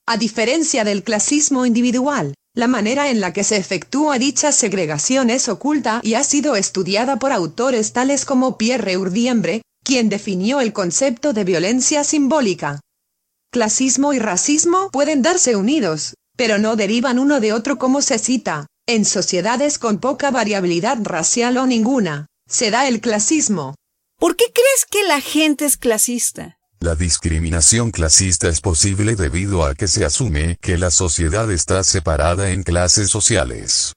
A 0.06 0.16
diferencia 0.16 0.82
del 0.84 1.04
clasismo 1.04 1.64
individual, 1.64 2.34
la 2.54 2.66
manera 2.66 3.10
en 3.10 3.20
la 3.20 3.32
que 3.32 3.44
se 3.44 3.56
efectúa 3.56 4.18
dicha 4.18 4.50
segregación 4.50 5.30
es 5.30 5.48
oculta 5.48 6.00
y 6.02 6.14
ha 6.14 6.24
sido 6.24 6.56
estudiada 6.56 7.18
por 7.18 7.32
autores 7.32 7.92
tales 7.92 8.24
como 8.24 8.58
Pierre 8.58 8.96
Urdiembre, 8.96 9.62
quien 9.84 10.08
definió 10.08 10.60
el 10.60 10.72
concepto 10.72 11.32
de 11.32 11.44
violencia 11.44 12.04
simbólica. 12.04 12.80
Clasismo 13.52 14.12
y 14.12 14.18
racismo 14.18 14.90
pueden 14.90 15.22
darse 15.22 15.56
unidos, 15.56 16.14
pero 16.36 16.58
no 16.58 16.74
derivan 16.74 17.18
uno 17.18 17.38
de 17.40 17.52
otro 17.52 17.78
como 17.78 18.02
se 18.02 18.18
cita. 18.18 18.66
En 18.88 19.04
sociedades 19.04 19.78
con 19.78 19.98
poca 19.98 20.32
variabilidad 20.32 20.98
racial 21.02 21.56
o 21.56 21.66
ninguna, 21.66 22.26
se 22.48 22.72
da 22.72 22.88
el 22.88 23.00
clasismo. 23.00 23.76
¿Por 24.18 24.34
qué 24.34 24.46
crees 24.52 24.84
que 24.90 25.04
la 25.04 25.20
gente 25.20 25.64
es 25.64 25.76
clasista? 25.76 26.58
La 26.82 26.96
discriminación 26.96 27.92
clasista 27.92 28.48
es 28.48 28.60
posible 28.60 29.14
debido 29.14 29.64
a 29.64 29.76
que 29.76 29.86
se 29.86 30.04
asume 30.04 30.56
que 30.60 30.76
la 30.76 30.90
sociedad 30.90 31.48
está 31.52 31.84
separada 31.84 32.50
en 32.50 32.64
clases 32.64 33.08
sociales. 33.08 33.92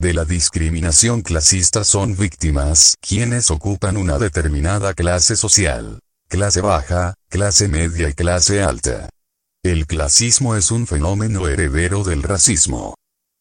De 0.00 0.12
la 0.14 0.24
discriminación 0.24 1.22
clasista 1.22 1.84
son 1.84 2.16
víctimas 2.16 2.96
quienes 3.00 3.52
ocupan 3.52 3.96
una 3.96 4.18
determinada 4.18 4.94
clase 4.94 5.36
social. 5.36 6.00
Clase 6.28 6.60
baja, 6.60 7.14
clase 7.28 7.68
media 7.68 8.08
y 8.08 8.14
clase 8.14 8.64
alta. 8.64 9.08
El 9.62 9.86
clasismo 9.86 10.56
es 10.56 10.72
un 10.72 10.88
fenómeno 10.88 11.46
heredero 11.46 12.02
del 12.02 12.24
racismo. 12.24 12.96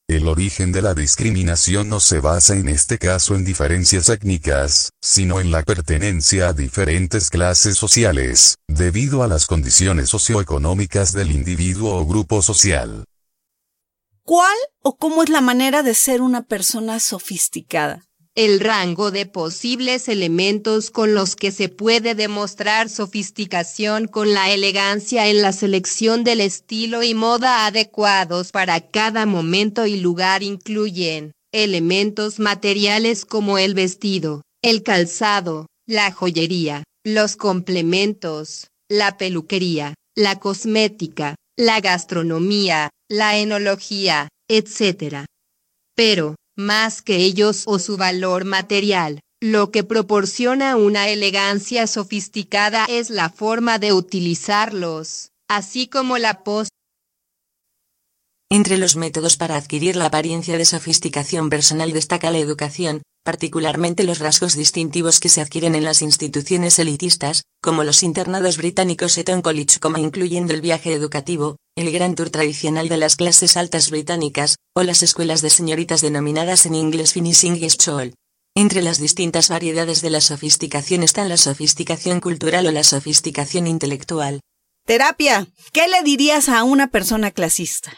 El 0.09 0.27
origen 0.27 0.73
de 0.73 0.81
la 0.81 0.93
discriminación 0.93 1.87
no 1.87 2.01
se 2.01 2.19
basa 2.19 2.55
en 2.57 2.67
este 2.67 2.97
caso 2.97 3.35
en 3.35 3.45
diferencias 3.45 4.09
étnicas, 4.09 4.91
sino 5.01 5.39
en 5.39 5.49
la 5.49 5.63
pertenencia 5.63 6.49
a 6.49 6.53
diferentes 6.53 7.29
clases 7.29 7.77
sociales, 7.77 8.57
debido 8.67 9.23
a 9.23 9.29
las 9.29 9.47
condiciones 9.47 10.09
socioeconómicas 10.09 11.13
del 11.13 11.31
individuo 11.31 11.95
o 11.95 12.05
grupo 12.05 12.41
social. 12.41 13.05
¿Cuál 14.23 14.57
o 14.81 14.97
cómo 14.97 15.23
es 15.23 15.29
la 15.29 15.41
manera 15.41 15.83
de 15.83 15.95
ser 15.95 16.21
una 16.21 16.43
persona 16.43 16.99
sofisticada? 16.99 18.03
El 18.35 18.59
rango 18.59 19.11
de 19.11 19.27
posibles 19.27 20.07
elementos 20.07 20.89
con 20.89 21.13
los 21.13 21.35
que 21.35 21.51
se 21.51 21.69
puede 21.69 22.15
demostrar 22.15 22.89
sofisticación 22.89 24.07
con 24.07 24.33
la 24.33 24.51
elegancia 24.51 25.27
en 25.27 25.41
la 25.43 25.51
selección 25.51 26.23
del 26.23 26.41
estilo 26.41 27.03
y 27.03 27.13
moda 27.13 27.67
adecuados 27.67 28.51
para 28.51 28.81
cada 28.81 29.27
momento 29.27 29.85
y 29.85 29.99
lugar 29.99 30.41
incluyen 30.41 31.31
elementos 31.51 32.39
materiales 32.39 33.25
como 33.25 33.59
el 33.59 33.75
vestido, 33.75 34.41
el 34.63 34.81
calzado, 34.81 35.67
la 35.85 36.11
joyería, 36.11 36.83
los 37.03 37.35
complementos, 37.35 38.67
la 38.89 39.17
peluquería, 39.17 39.93
la 40.15 40.39
cosmética, 40.39 41.35
la 41.55 41.81
gastronomía, 41.81 42.89
la 43.07 43.37
enología, 43.37 44.29
etc. 44.47 45.25
Pero, 45.95 46.35
más 46.55 47.01
que 47.01 47.17
ellos 47.17 47.63
o 47.65 47.79
su 47.79 47.97
valor 47.97 48.45
material. 48.45 49.19
Lo 49.41 49.71
que 49.71 49.83
proporciona 49.83 50.77
una 50.77 51.09
elegancia 51.09 51.85
sofisticada 51.87 52.85
es 52.85 53.09
la 53.09 53.29
forma 53.29 53.77
de 53.79 53.91
utilizarlos, 53.91 55.31
así 55.49 55.87
como 55.87 56.17
la 56.17 56.43
pos. 56.43 56.69
Entre 58.49 58.77
los 58.77 58.95
métodos 58.95 59.35
para 59.35 59.55
adquirir 59.55 59.95
la 59.95 60.05
apariencia 60.05 60.57
de 60.57 60.65
sofisticación 60.65 61.49
personal 61.49 61.91
destaca 61.91 62.31
la 62.31 62.37
educación, 62.37 63.01
particularmente 63.23 64.03
los 64.03 64.19
rasgos 64.19 64.55
distintivos 64.55 65.19
que 65.19 65.29
se 65.29 65.41
adquieren 65.41 65.75
en 65.75 65.83
las 65.83 66.01
instituciones 66.01 66.77
elitistas, 66.77 67.43
como 67.61 67.83
los 67.83 68.03
internados 68.03 68.57
británicos 68.57 69.17
Eton 69.17 69.41
College, 69.41 69.79
como 69.79 69.97
incluyendo 69.97 70.53
el 70.53 70.61
viaje 70.61 70.93
educativo, 70.93 71.57
el 71.75 71.91
gran 71.91 72.15
tour 72.15 72.29
tradicional 72.29 72.89
de 72.89 72.97
las 72.97 73.15
clases 73.15 73.57
altas 73.57 73.89
británicas, 73.89 74.57
o 74.75 74.83
las 74.83 75.01
escuelas 75.01 75.41
de 75.41 75.49
señoritas 75.49 76.01
denominadas 76.01 76.65
en 76.65 76.75
inglés 76.75 77.13
Finishing 77.13 77.69
School. 77.69 78.13
Entre 78.55 78.83
las 78.83 78.99
distintas 78.99 79.49
variedades 79.49 80.01
de 80.01 80.11
la 80.11 80.21
sofisticación 80.21 81.01
están 81.01 81.29
la 81.29 81.37
sofisticación 81.37 82.19
cultural 82.19 82.67
o 82.67 82.71
la 82.71 82.83
sofisticación 82.83 83.65
intelectual. 83.65 84.41
Terapia. 84.85 85.47
¿Qué 85.71 85.87
le 85.87 86.03
dirías 86.03 86.49
a 86.49 86.63
una 86.63 86.87
persona 86.87 87.31
clasista? 87.31 87.91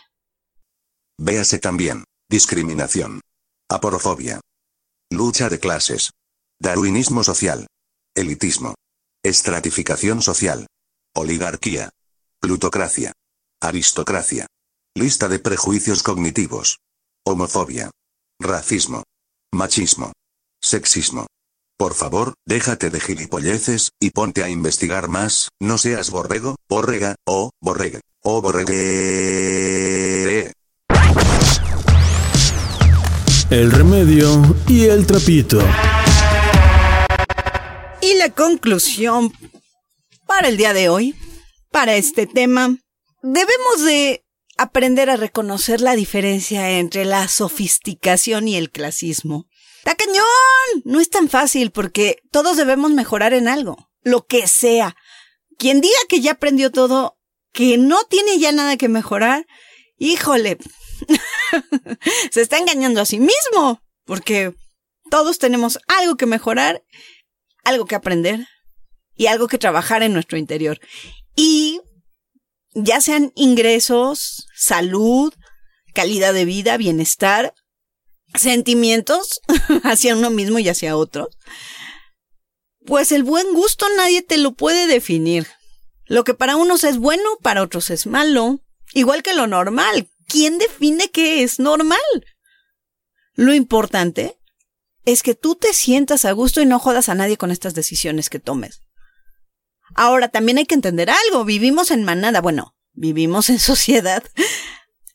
Véase 1.17 1.59
también. 1.59 2.05
Discriminación. 2.29 3.21
Aporofobia. 3.69 4.39
Lucha 5.15 5.47
de 5.47 5.61
clases. 5.61 6.11
Darwinismo 6.59 7.23
social. 7.23 7.67
Elitismo. 8.17 8.75
Estratificación 9.23 10.21
social. 10.21 10.67
Oligarquía. 11.15 11.91
Plutocracia. 12.41 13.13
Aristocracia. 13.61 14.45
Lista 14.93 15.29
de 15.29 15.39
prejuicios 15.39 16.03
cognitivos. 16.03 16.79
Homofobia. 17.25 17.91
Racismo. 18.41 19.03
Machismo. 19.53 20.11
Sexismo. 20.61 21.27
Por 21.77 21.93
favor, 21.93 22.33
déjate 22.45 22.89
de 22.89 22.99
gilipolleces, 22.99 23.91
y 24.01 24.09
ponte 24.09 24.43
a 24.43 24.49
investigar 24.49 25.07
más, 25.07 25.47
no 25.61 25.77
seas 25.77 26.09
borrego, 26.09 26.57
borrega, 26.67 27.15
o, 27.25 27.51
borrega, 27.61 28.01
o 28.21 28.41
borregue. 28.41 30.51
El 33.55 33.71
remedio 33.71 34.27
y 34.67 34.83
el 34.83 35.07
trapito. 35.07 35.61
Y 38.01 38.15
la 38.15 38.29
conclusión 38.31 39.31
para 40.27 40.49
el 40.49 40.57
día 40.57 40.73
de 40.73 40.89
hoy, 40.89 41.15
para 41.71 41.95
este 41.95 42.27
tema, 42.27 42.75
debemos 43.21 43.85
de 43.85 44.25
aprender 44.57 45.09
a 45.09 45.15
reconocer 45.15 45.79
la 45.79 45.95
diferencia 45.95 46.69
entre 46.71 47.05
la 47.05 47.29
sofisticación 47.29 48.49
y 48.49 48.57
el 48.57 48.71
clasismo. 48.71 49.47
¡Ta 49.85 49.95
cañón! 49.95 50.25
No 50.83 50.99
es 50.99 51.09
tan 51.09 51.29
fácil 51.29 51.71
porque 51.71 52.23
todos 52.31 52.57
debemos 52.57 52.91
mejorar 52.91 53.33
en 53.33 53.47
algo, 53.47 53.89
lo 54.03 54.25
que 54.27 54.49
sea. 54.49 54.97
Quien 55.57 55.79
diga 55.79 55.95
que 56.09 56.19
ya 56.19 56.33
aprendió 56.33 56.73
todo, 56.73 57.17
que 57.53 57.77
no 57.77 58.03
tiene 58.09 58.37
ya 58.37 58.51
nada 58.51 58.75
que 58.75 58.89
mejorar, 58.89 59.47
híjole, 59.97 60.57
se 62.31 62.41
está 62.41 62.57
engañando 62.57 63.01
a 63.01 63.05
sí 63.05 63.19
mismo, 63.19 63.81
porque 64.05 64.53
todos 65.09 65.39
tenemos 65.39 65.79
algo 65.87 66.15
que 66.15 66.25
mejorar, 66.25 66.83
algo 67.63 67.85
que 67.85 67.95
aprender 67.95 68.47
y 69.15 69.27
algo 69.27 69.47
que 69.47 69.57
trabajar 69.57 70.03
en 70.03 70.13
nuestro 70.13 70.37
interior. 70.37 70.79
Y 71.35 71.81
ya 72.73 73.01
sean 73.01 73.31
ingresos, 73.35 74.47
salud, 74.55 75.33
calidad 75.93 76.33
de 76.33 76.45
vida, 76.45 76.77
bienestar, 76.77 77.53
sentimientos 78.35 79.41
hacia 79.83 80.15
uno 80.15 80.29
mismo 80.29 80.59
y 80.59 80.69
hacia 80.69 80.97
otro. 80.97 81.29
Pues 82.85 83.11
el 83.11 83.23
buen 83.23 83.53
gusto 83.53 83.87
nadie 83.97 84.21
te 84.21 84.37
lo 84.37 84.53
puede 84.53 84.87
definir. 84.87 85.47
Lo 86.05 86.23
que 86.23 86.35
para 86.35 86.55
unos 86.55 86.83
es 86.83 86.97
bueno, 86.99 87.23
para 87.41 87.63
otros 87.63 87.89
es 87.89 88.05
malo. 88.05 88.59
Igual 88.93 89.23
que 89.23 89.33
lo 89.33 89.47
normal. 89.47 90.09
¿Quién 90.27 90.57
define 90.57 91.09
qué 91.09 91.43
es 91.43 91.59
normal? 91.59 91.99
Lo 93.33 93.53
importante 93.53 94.37
es 95.05 95.23
que 95.23 95.35
tú 95.35 95.55
te 95.55 95.73
sientas 95.73 96.25
a 96.25 96.31
gusto 96.31 96.61
y 96.61 96.65
no 96.65 96.79
jodas 96.79 97.09
a 97.09 97.15
nadie 97.15 97.37
con 97.37 97.51
estas 97.51 97.75
decisiones 97.75 98.29
que 98.29 98.39
tomes. 98.39 98.81
Ahora, 99.93 100.29
también 100.29 100.57
hay 100.57 100.65
que 100.65 100.75
entender 100.75 101.09
algo. 101.09 101.45
Vivimos 101.45 101.91
en 101.91 102.03
manada. 102.03 102.41
Bueno, 102.41 102.75
vivimos 102.93 103.49
en 103.49 103.59
sociedad. 103.59 104.23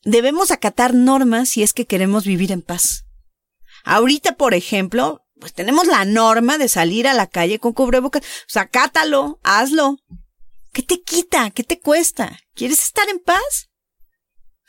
Debemos 0.05 0.51
acatar 0.51 0.95
normas 0.95 1.51
si 1.51 1.63
es 1.63 1.73
que 1.73 1.87
queremos 1.87 2.25
vivir 2.25 2.53
en 2.53 2.63
paz. 2.63 3.05
Ahorita, 3.85 4.37
por 4.37 4.55
ejemplo, 4.55 5.23
pues 5.41 5.53
tenemos 5.55 5.87
la 5.87 6.05
norma 6.05 6.59
de 6.59 6.69
salir 6.69 7.09
a 7.09 7.15
la 7.15 7.27
calle 7.27 7.59
con 7.59 7.73
cubrebocas. 7.73 8.23
O 8.23 8.49
sea, 8.49 8.63
acátalo, 8.63 9.41
hazlo. 9.43 9.99
¿Qué 10.73 10.83
te 10.83 11.03
quita? 11.03 11.51
¿Qué 11.51 11.65
te 11.65 11.81
cuesta? 11.81 12.39
¿Quieres 12.55 12.81
estar 12.83 13.09
en 13.09 13.19
paz? 13.19 13.70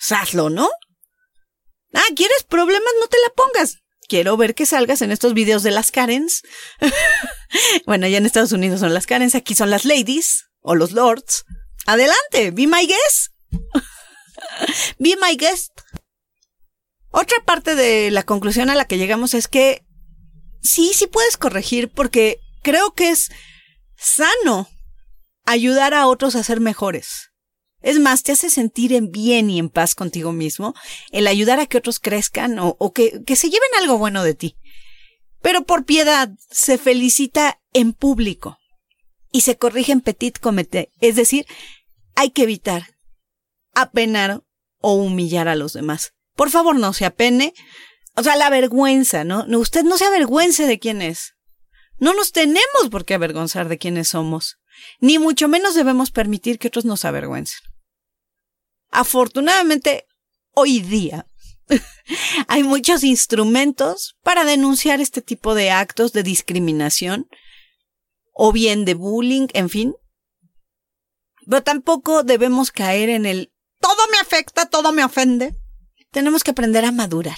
Hazlo, 0.09 0.49
¿no? 0.49 0.69
Ah, 1.93 2.03
¿quieres 2.15 2.43
problemas? 2.47 2.93
No 2.99 3.07
te 3.07 3.17
la 3.23 3.33
pongas. 3.35 3.77
Quiero 4.07 4.35
ver 4.37 4.55
que 4.55 4.65
salgas 4.65 5.01
en 5.01 5.11
estos 5.11 5.33
videos 5.33 5.63
de 5.63 5.71
las 5.71 5.91
Karens. 5.91 6.41
bueno, 7.85 8.07
ya 8.07 8.17
en 8.17 8.25
Estados 8.25 8.51
Unidos 8.51 8.79
son 8.79 8.93
las 8.93 9.07
Karens, 9.07 9.35
aquí 9.35 9.55
son 9.55 9.69
las 9.69 9.85
ladies 9.85 10.45
o 10.59 10.75
los 10.75 10.91
lords. 10.91 11.45
Adelante, 11.85 12.51
be 12.51 12.67
my 12.67 12.85
guest. 12.85 13.27
be 14.99 15.15
my 15.21 15.35
guest. 15.37 15.71
Otra 17.09 17.37
parte 17.45 17.75
de 17.75 18.11
la 18.11 18.23
conclusión 18.23 18.69
a 18.69 18.75
la 18.75 18.85
que 18.85 18.97
llegamos 18.97 19.33
es 19.33 19.47
que 19.47 19.85
sí, 20.61 20.91
sí 20.93 21.07
puedes 21.07 21.37
corregir 21.37 21.91
porque 21.91 22.39
creo 22.63 22.93
que 22.93 23.09
es 23.09 23.29
sano 23.97 24.69
ayudar 25.45 25.93
a 25.93 26.07
otros 26.07 26.35
a 26.35 26.43
ser 26.43 26.59
mejores. 26.59 27.30
Es 27.81 27.99
más, 27.99 28.23
te 28.23 28.31
hace 28.31 28.49
sentir 28.49 28.93
en 28.93 29.11
bien 29.11 29.49
y 29.49 29.59
en 29.59 29.69
paz 29.69 29.95
contigo 29.95 30.31
mismo 30.31 30.73
el 31.11 31.27
ayudar 31.27 31.59
a 31.59 31.65
que 31.65 31.77
otros 31.77 31.99
crezcan 31.99 32.57
o, 32.59 32.93
que, 32.93 33.23
que 33.25 33.35
se 33.35 33.49
lleven 33.49 33.69
algo 33.79 33.97
bueno 33.97 34.23
de 34.23 34.35
ti. 34.35 34.55
Pero 35.41 35.63
por 35.63 35.85
piedad 35.85 36.29
se 36.51 36.77
felicita 36.77 37.59
en 37.73 37.93
público 37.93 38.57
y 39.31 39.41
se 39.41 39.57
corrige 39.57 39.91
en 39.91 40.01
petit 40.01 40.37
comité. 40.37 40.91
Es 40.99 41.15
decir, 41.15 41.47
hay 42.15 42.29
que 42.29 42.43
evitar 42.43 42.95
apenar 43.73 44.43
o 44.79 44.93
humillar 44.93 45.47
a 45.47 45.55
los 45.55 45.73
demás. 45.73 46.13
Por 46.35 46.49
favor, 46.49 46.75
no 46.75 46.93
se 46.93 47.05
apene. 47.05 47.53
O 48.15 48.23
sea, 48.23 48.35
la 48.35 48.49
vergüenza, 48.49 49.23
¿no? 49.23 49.45
Usted 49.57 49.83
no 49.83 49.97
se 49.97 50.05
avergüence 50.05 50.67
de 50.67 50.79
quién 50.79 51.01
es. 51.01 51.33
No 51.97 52.13
nos 52.13 52.31
tenemos 52.31 52.89
por 52.89 53.05
qué 53.05 53.13
avergonzar 53.13 53.69
de 53.69 53.77
quiénes 53.77 54.09
somos. 54.09 54.57
Ni 54.99 55.19
mucho 55.19 55.47
menos 55.47 55.75
debemos 55.75 56.11
permitir 56.11 56.59
que 56.59 56.67
otros 56.67 56.85
nos 56.85 57.05
avergüencen. 57.05 57.59
Afortunadamente, 58.91 60.05
hoy 60.53 60.81
día 60.81 61.25
hay 62.47 62.63
muchos 62.63 63.03
instrumentos 63.03 64.17
para 64.21 64.43
denunciar 64.43 65.01
este 65.01 65.21
tipo 65.21 65.55
de 65.55 65.71
actos 65.71 66.13
de 66.13 66.23
discriminación 66.23 67.27
o 68.33 68.51
bien 68.51 68.85
de 68.85 68.93
bullying, 68.93 69.47
en 69.53 69.69
fin. 69.69 69.95
Pero 71.45 71.63
tampoco 71.63 72.23
debemos 72.23 72.71
caer 72.71 73.09
en 73.09 73.25
el 73.25 73.51
todo 73.79 74.07
me 74.11 74.19
afecta, 74.19 74.67
todo 74.67 74.91
me 74.91 75.03
ofende. 75.03 75.55
Tenemos 76.11 76.43
que 76.43 76.51
aprender 76.51 76.85
a 76.85 76.91
madurar. 76.91 77.37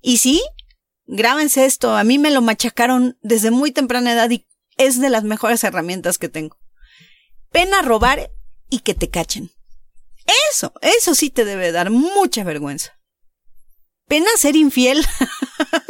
Y 0.00 0.18
sí, 0.18 0.42
grábense 1.06 1.64
esto, 1.64 1.96
a 1.96 2.04
mí 2.04 2.18
me 2.18 2.30
lo 2.30 2.42
machacaron 2.42 3.18
desde 3.22 3.50
muy 3.50 3.70
temprana 3.70 4.12
edad 4.12 4.30
y 4.30 4.46
es 4.76 5.00
de 5.00 5.10
las 5.10 5.24
mejores 5.24 5.62
herramientas 5.62 6.18
que 6.18 6.28
tengo. 6.28 6.58
Pena 7.50 7.82
robar 7.82 8.32
y 8.68 8.80
que 8.80 8.94
te 8.94 9.08
cachen. 9.08 9.53
Eso, 10.52 10.72
eso 10.80 11.14
sí 11.14 11.30
te 11.30 11.44
debe 11.44 11.72
dar 11.72 11.90
mucha 11.90 12.44
vergüenza. 12.44 12.98
Pena 14.06 14.28
ser 14.36 14.56
infiel 14.56 15.04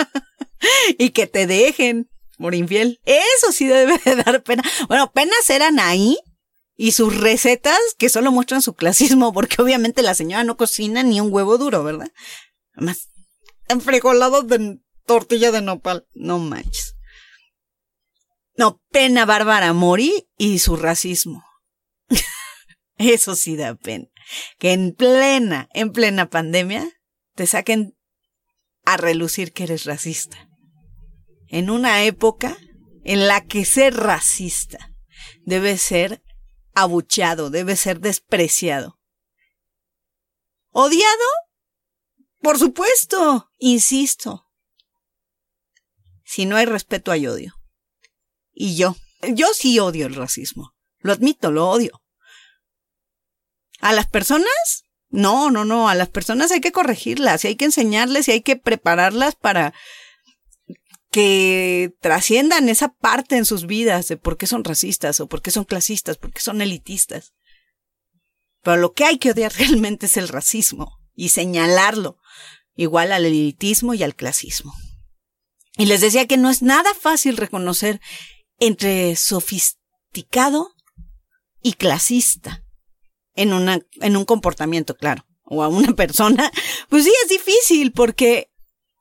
y 0.99 1.11
que 1.11 1.27
te 1.27 1.47
dejen 1.47 2.11
por 2.39 2.55
infiel. 2.55 3.01
Eso 3.05 3.53
sí 3.53 3.67
debe 3.67 3.99
de 4.05 4.17
dar 4.17 4.43
pena. 4.43 4.63
Bueno, 4.89 5.11
pena 5.13 5.35
ser 5.45 5.63
Anaí 5.63 6.19
y 6.77 6.93
sus 6.93 7.17
recetas 7.17 7.79
que 7.99 8.09
solo 8.09 8.33
muestran 8.33 8.63
su 8.63 8.75
clasismo 8.75 9.33
porque 9.33 9.63
obviamente 9.63 10.03
la 10.03 10.15
señora 10.15 10.45
no 10.45 10.57
cocina 10.57 11.03
ni 11.03 11.21
un 11.21 11.33
huevo 11.33 11.59
duro, 11.59 11.85
¿verdad? 11.85 12.11
Además, 12.75 13.09
enfrijolado 13.69 14.43
de 14.43 14.81
tortilla 15.07 15.53
de 15.53 15.63
nopal. 15.63 16.07
No 16.15 16.39
manches. 16.39 16.97
No, 18.57 18.81
pena 18.91 19.27
Bárbara 19.27 19.73
Mori 19.73 20.29
y 20.37 20.61
su 20.61 20.77
racismo. 20.77 21.45
Eso 22.99 23.35
sí 23.35 23.57
da 23.57 23.75
pena 23.75 24.07
que 24.59 24.73
en 24.73 24.95
plena, 24.95 25.69
en 25.75 25.93
plena 25.93 26.31
pandemia, 26.31 26.89
te 27.35 27.47
saquen 27.47 27.97
a 28.85 28.97
relucir 28.97 29.53
que 29.53 29.65
eres 29.65 29.85
racista. 29.85 30.49
En 31.49 31.71
una 31.71 32.05
época 32.05 32.57
en 33.05 33.29
la 33.29 33.47
que 33.47 33.65
ser 33.65 33.95
racista 33.95 34.93
debe 35.45 35.79
ser 35.79 36.23
abuchado, 36.75 37.51
debe 37.51 37.77
ser 37.77 38.01
despreciado. 38.01 38.99
¿Odiado? 40.71 41.25
Por 42.41 42.59
supuesto, 42.59 43.51
insisto. 43.59 44.47
Si 46.25 46.47
no 46.47 46.57
hay 46.57 46.67
respeto, 46.67 47.13
hay 47.13 47.27
odio. 47.27 47.55
Y 48.53 48.77
yo, 48.77 48.97
yo 49.35 49.49
sí 49.55 49.79
odio 49.79 50.07
el 50.07 50.15
racismo. 50.15 50.75
Lo 50.99 51.13
admito, 51.13 51.51
lo 51.51 51.69
odio. 51.69 52.04
¿A 53.85 53.93
las 53.93 54.09
personas? 54.09 54.87
No, 55.11 55.51
no, 55.51 55.67
no, 55.67 55.91
a 55.91 55.95
las 55.95 56.09
personas 56.09 56.51
hay 56.51 56.63
que 56.63 56.73
corregirlas 56.73 57.45
y 57.45 57.49
hay 57.49 57.57
que 57.57 57.67
enseñarles 57.67 58.27
y 58.29 58.31
hay 58.31 58.41
que 58.41 58.57
prepararlas 58.57 59.35
para 59.35 59.75
que 61.11 61.95
trasciendan 62.01 62.71
esa 62.71 62.95
parte 62.95 63.37
en 63.37 63.45
sus 63.45 63.67
vidas 63.67 64.09
de 64.09 64.17
por 64.17 64.39
qué 64.39 64.47
son 64.47 64.65
racistas 64.65 65.21
o 65.21 65.27
por 65.27 65.43
qué 65.43 65.51
son 65.51 65.65
clasistas, 65.65 66.17
por 66.17 66.33
qué 66.33 66.41
son 66.41 66.63
elitistas. 66.63 67.35
Pero 68.63 68.79
lo 68.79 68.95
que 68.95 69.05
hay 69.05 69.19
que 69.19 69.33
odiar 69.33 69.53
realmente 69.59 70.07
es 70.07 70.17
el 70.17 70.29
racismo 70.29 70.99
y 71.15 71.29
señalarlo, 71.29 72.17
igual 72.77 73.13
al 73.13 73.27
elitismo 73.27 73.93
y 73.93 74.03
al 74.03 74.17
clasismo. 74.17 74.73
Y 75.77 75.85
les 75.85 76.01
decía 76.01 76.27
que 76.27 76.39
no 76.39 76.49
es 76.49 76.63
nada 76.63 76.95
fácil 76.99 77.37
reconocer 77.37 78.01
entre 78.59 79.15
sofisticado 79.17 80.71
y 81.61 81.75
clasista 81.75 82.64
en, 83.35 83.53
una, 83.53 83.81
en 84.01 84.17
un 84.17 84.25
comportamiento, 84.25 84.97
claro, 84.97 85.27
o 85.45 85.63
a 85.63 85.69
una 85.69 85.93
persona, 85.97 86.51
pues 86.89 87.05
sí 87.05 87.13
es 87.23 87.29
difícil 87.29 87.93
porque 87.93 88.51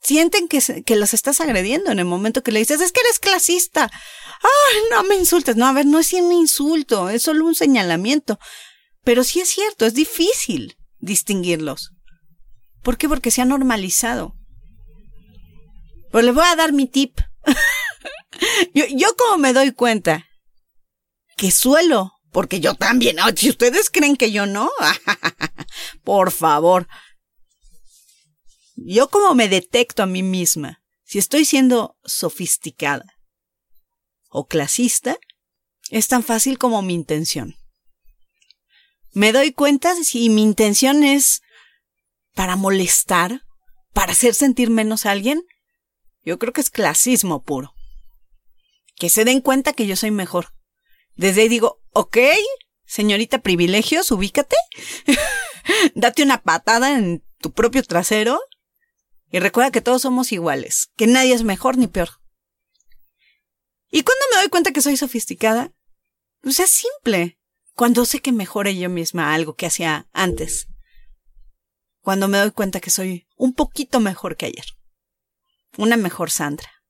sienten 0.01 0.47
que, 0.47 0.83
que 0.83 0.95
los 0.95 1.13
estás 1.13 1.39
agrediendo 1.41 1.91
en 1.91 1.99
el 1.99 2.05
momento 2.05 2.43
que 2.43 2.51
le 2.51 2.59
dices, 2.59 2.81
es 2.81 2.91
que 2.91 3.01
eres 3.01 3.19
clasista. 3.19 3.89
Ay, 4.41 4.81
no 4.91 5.03
me 5.03 5.15
insultes. 5.15 5.55
No, 5.55 5.65
a 5.65 5.73
ver, 5.73 5.85
no 5.85 5.99
es 5.99 6.11
un 6.13 6.31
insulto, 6.31 7.09
es 7.09 7.23
solo 7.23 7.45
un 7.45 7.55
señalamiento. 7.55 8.37
Pero 9.03 9.23
sí 9.23 9.39
es 9.39 9.49
cierto, 9.49 9.85
es 9.85 9.93
difícil 9.93 10.77
distinguirlos. 10.99 11.91
¿Por 12.81 12.97
qué? 12.97 13.07
Porque 13.07 13.31
se 13.31 13.41
ha 13.41 13.45
normalizado. 13.45 14.35
Pues 16.11 16.25
les 16.25 16.35
voy 16.35 16.45
a 16.45 16.55
dar 16.55 16.73
mi 16.73 16.87
tip. 16.87 17.19
yo, 18.73 18.85
yo 18.89 19.15
como 19.15 19.37
me 19.37 19.53
doy 19.53 19.71
cuenta 19.71 20.25
que 21.37 21.49
suelo 21.49 22.12
porque 22.33 22.59
yo 22.59 22.73
también. 22.73 23.17
si 23.37 23.49
ustedes 23.49 23.89
creen 23.89 24.17
que 24.17 24.31
yo 24.31 24.45
no, 24.45 24.69
por 26.03 26.31
favor. 26.31 26.87
Yo 28.75 29.07
como 29.09 29.35
me 29.35 29.47
detecto 29.47 30.03
a 30.03 30.07
mí 30.07 30.23
misma, 30.23 30.81
si 31.05 31.19
estoy 31.19 31.45
siendo 31.45 31.95
sofisticada 32.03 33.05
o 34.29 34.47
clasista, 34.47 35.17
es 35.91 36.07
tan 36.07 36.23
fácil 36.23 36.57
como 36.57 36.81
mi 36.81 36.95
intención. 36.95 37.55
Me 39.11 39.31
doy 39.31 39.53
cuenta 39.53 39.95
si 40.03 40.27
mi 40.29 40.41
intención 40.41 41.03
es 41.03 41.43
para 42.33 42.55
molestar, 42.55 43.43
para 43.93 44.13
hacer 44.13 44.33
sentir 44.33 44.71
menos 44.71 45.05
a 45.05 45.11
alguien. 45.11 45.43
Yo 46.23 46.39
creo 46.39 46.51
que 46.51 46.61
es 46.61 46.71
clasismo 46.71 47.43
puro. 47.43 47.75
Que 48.95 49.09
se 49.09 49.23
den 49.23 49.39
cuenta 49.39 49.73
que 49.73 49.85
yo 49.85 49.95
soy 49.95 50.09
mejor. 50.09 50.55
Desde 51.15 51.43
ahí 51.43 51.47
digo, 51.47 51.82
ok, 51.93 52.17
señorita 52.85 53.39
privilegios, 53.39 54.11
ubícate, 54.11 54.55
date 55.95 56.23
una 56.23 56.41
patada 56.41 56.97
en 56.97 57.23
tu 57.39 57.51
propio 57.51 57.83
trasero 57.83 58.39
y 59.31 59.39
recuerda 59.39 59.71
que 59.71 59.81
todos 59.81 60.01
somos 60.01 60.31
iguales, 60.31 60.91
que 60.95 61.07
nadie 61.07 61.33
es 61.33 61.43
mejor 61.43 61.77
ni 61.77 61.87
peor. 61.87 62.09
¿Y 63.89 64.03
cuando 64.03 64.25
me 64.31 64.41
doy 64.41 64.49
cuenta 64.49 64.71
que 64.71 64.81
soy 64.81 64.97
sofisticada? 64.97 65.71
Pues 66.41 66.59
es 66.59 66.69
simple. 66.69 67.39
Cuando 67.75 68.05
sé 68.05 68.21
que 68.21 68.31
mejore 68.31 68.75
yo 68.75 68.89
misma 68.89 69.33
algo 69.33 69.55
que 69.55 69.65
hacía 69.65 70.07
antes. 70.13 70.67
Cuando 72.01 72.27
me 72.27 72.37
doy 72.37 72.51
cuenta 72.51 72.79
que 72.79 72.89
soy 72.89 73.27
un 73.35 73.53
poquito 73.53 73.99
mejor 73.99 74.35
que 74.35 74.47
ayer. 74.47 74.65
Una 75.77 75.95
mejor 75.95 76.31
Sandra. 76.31 76.82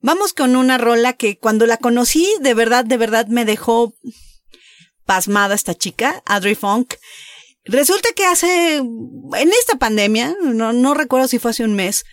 Vamos 0.00 0.32
con 0.32 0.56
una 0.56 0.78
rola 0.78 1.12
que 1.12 1.38
cuando 1.38 1.66
la 1.66 1.76
conocí, 1.76 2.26
de 2.40 2.54
verdad, 2.54 2.84
de 2.84 2.96
verdad 2.96 3.26
me 3.26 3.44
dejó 3.44 3.94
pasmada 5.04 5.54
esta 5.54 5.74
chica, 5.74 6.22
Audrey 6.24 6.54
Funk. 6.54 6.94
Resulta 7.64 8.08
que 8.16 8.24
hace, 8.24 8.76
en 8.76 9.50
esta 9.60 9.76
pandemia, 9.78 10.34
no, 10.40 10.94
recuerdo 10.94 11.28
si 11.28 11.38
fue 11.38 11.50
hace 11.50 11.64
un 11.64 11.74
mes, 11.74 12.04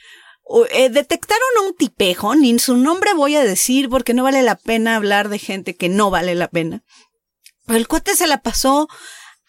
eh, 0.72 0.90
detectaron 0.90 1.66
un 1.66 1.76
tipejo, 1.76 2.36
ni 2.36 2.60
su 2.60 2.76
nombre 2.76 3.14
voy 3.14 3.36
a 3.36 3.44
decir 3.44 3.88
porque 3.90 4.14
no 4.14 4.24
vale 4.24 4.42
la 4.44 4.56
pena 4.56 4.98
hablar 4.98 5.30
de 5.30 5.40
gente 5.40 5.76
que 5.76 5.88
no 5.88 6.10
vale 6.10 6.36
la 6.36 6.50
pena. 6.50 6.84
Pero 7.66 7.80
el 7.80 7.88
cuate 7.88 8.16
se 8.16 8.28
la 8.28 8.42
pasó 8.42 8.90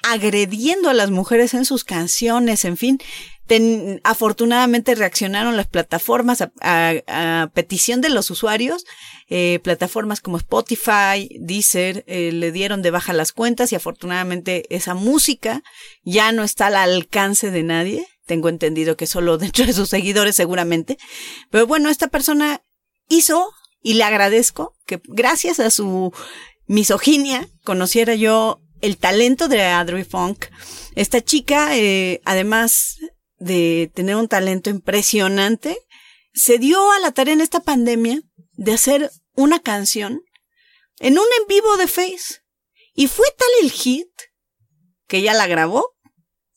agrediendo 0.05 0.89
a 0.89 0.95
las 0.95 1.11
mujeres 1.11 1.55
en 1.55 1.65
sus 1.65 1.83
canciones, 1.83 2.65
en 2.65 2.77
fin, 2.77 3.01
afortunadamente 4.05 4.95
reaccionaron 4.95 5.57
las 5.57 5.67
plataformas 5.67 6.45
a, 6.61 7.51
petición 7.55 8.01
de 8.01 8.11
los 8.11 8.31
usuarios. 8.31 8.85
Eh, 9.29 9.61
plataformas 9.63 10.21
como 10.21 10.39
Spotify, 10.39 11.29
Deezer, 11.39 12.05
eh, 12.07 12.33
le 12.33 12.53
dieron 12.53 12.83
de 12.83 12.91
baja 12.91 13.13
las 13.13 13.33
cuentas 13.33 13.73
y 13.73 13.77
afortunadamente 13.77 14.65
esa 14.75 14.95
música 14.95 15.63
ya 16.03 16.33
no 16.33 16.45
está 16.45 16.69
al 16.69 16.77
alcance 16.77 17.51
de 17.51 17.63
nadie. 17.63 18.07
Tengo 18.27 18.49
entendido 18.49 18.97
que 18.97 19.07
solo 19.07 19.39
dentro 19.39 19.67
de 19.67 19.73
sus 19.73 19.89
seguidores 19.89 20.37
seguramente. 20.37 20.99
Pero 21.51 21.67
bueno, 21.67 21.91
esta 21.91 22.09
persona 22.09 22.63
hizo 23.09 23.51
y 23.83 23.95
le 23.95 24.05
agradezco 24.05 24.75
que 24.87 25.01
gracias 25.05 25.61
a 25.61 25.71
su 25.71 26.13
misoginia 26.67 27.49
conociera 27.65 28.15
yo 28.15 28.61
el 28.81 28.97
talento 28.97 29.49
de 29.49 29.63
Audrey 29.65 30.05
Funk. 30.05 30.47
Esta 30.95 31.21
chica, 31.21 31.77
eh, 31.77 32.21
además, 32.25 32.99
de 33.39 33.91
tener 33.95 34.17
un 34.17 34.29
talento 34.29 34.71
impresionante, 34.71 35.79
se 36.33 36.59
dio 36.59 36.93
a 36.93 36.99
la 36.99 37.13
tarea 37.13 37.35
en 37.35 37.41
esta 37.41 37.61
pandemia 37.61 38.21
de 38.53 38.73
hacer 38.73 39.11
una 39.35 39.61
canción 39.61 40.23
en 40.99 41.19
un 41.19 41.25
en 41.41 41.47
vivo 41.49 41.77
de 41.77 41.87
Face. 41.87 42.43
Y 42.95 43.07
fue 43.07 43.27
tal 43.37 43.49
el 43.63 43.71
hit 43.71 44.09
que 45.07 45.19
ella 45.19 45.35
la 45.35 45.47
grabó 45.47 45.95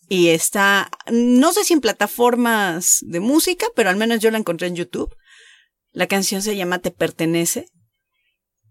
y 0.08 0.30
está, 0.30 0.90
no 1.10 1.54
sé 1.54 1.64
si 1.64 1.74
en 1.74 1.82
plataformas 1.82 2.98
de 3.02 3.20
música, 3.20 3.68
pero 3.76 3.90
al 3.90 3.96
menos 3.96 4.20
yo 4.20 4.30
la 4.30 4.40
encontré 4.40 4.68
en 4.68 4.76
YouTube. 4.76 5.16
La 5.92 6.08
canción 6.08 6.42
se 6.42 6.56
llama 6.56 6.80
Te 6.80 6.92
pertenece. 6.92 7.68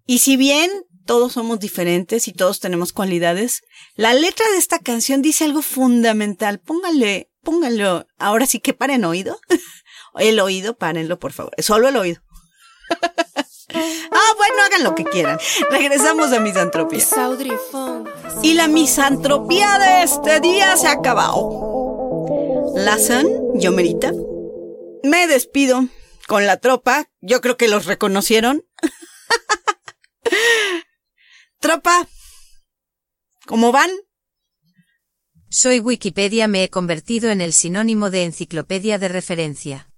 Y 0.05 0.19
si 0.19 0.37
bien 0.37 0.71
todos 1.07 1.33
somos 1.33 1.59
diferentes 1.59 2.29
y 2.29 2.33
todos 2.33 2.61
tenemos 2.61 2.93
cualidades, 2.93 3.63
la 3.95 4.13
letra 4.13 4.45
de 4.51 4.59
esta 4.59 4.81
canción 4.81 5.23
dice 5.23 5.45
algo 5.45 5.63
fundamental. 5.63 6.61
Póngale, 6.61 7.30
póngalo, 7.43 8.07
ahora 8.19 8.47
sí 8.47 8.61
que 8.61 8.75
paren 8.75 9.05
oído. 9.05 9.41
el 10.19 10.41
oído, 10.41 10.77
párenlo, 10.77 11.19
por 11.19 11.33
favor. 11.33 11.53
Solo 11.59 11.89
el 11.89 11.97
oído. 11.97 12.23
Ah, 13.73 14.35
bueno, 14.37 14.57
hagan 14.67 14.83
lo 14.83 14.97
que 14.97 15.05
quieran. 15.05 15.39
Regresamos 15.71 16.33
a 16.33 16.41
misantropía. 16.41 17.05
Y 18.43 18.55
la 18.55 18.67
misantropía 18.67 19.79
de 19.79 20.03
este 20.03 20.41
día 20.41 20.77
se 20.77 20.89
ha 20.89 20.93
acabado. 20.93 22.75
Lazan, 22.75 23.29
yo 23.55 23.71
merita. 23.71 24.11
Me 25.05 25.29
despido 25.29 25.85
con 26.27 26.47
la 26.47 26.57
tropa. 26.57 27.09
Yo 27.21 27.41
creo 27.41 27.57
que 27.57 27.69
los 27.69 27.87
reconocieron. 27.87 28.67
tropa, 31.61 32.09
¿cómo 33.47 33.71
van? 33.71 33.91
Soy 35.53 35.81
Wikipedia, 35.81 36.47
me 36.47 36.63
he 36.63 36.71
convertido 36.71 37.29
en 37.31 37.41
el 37.41 37.53
sinónimo 37.53 38.11
de 38.11 38.23
enciclopedia 38.23 39.01
de 39.01 39.09
referencia. 39.09 39.91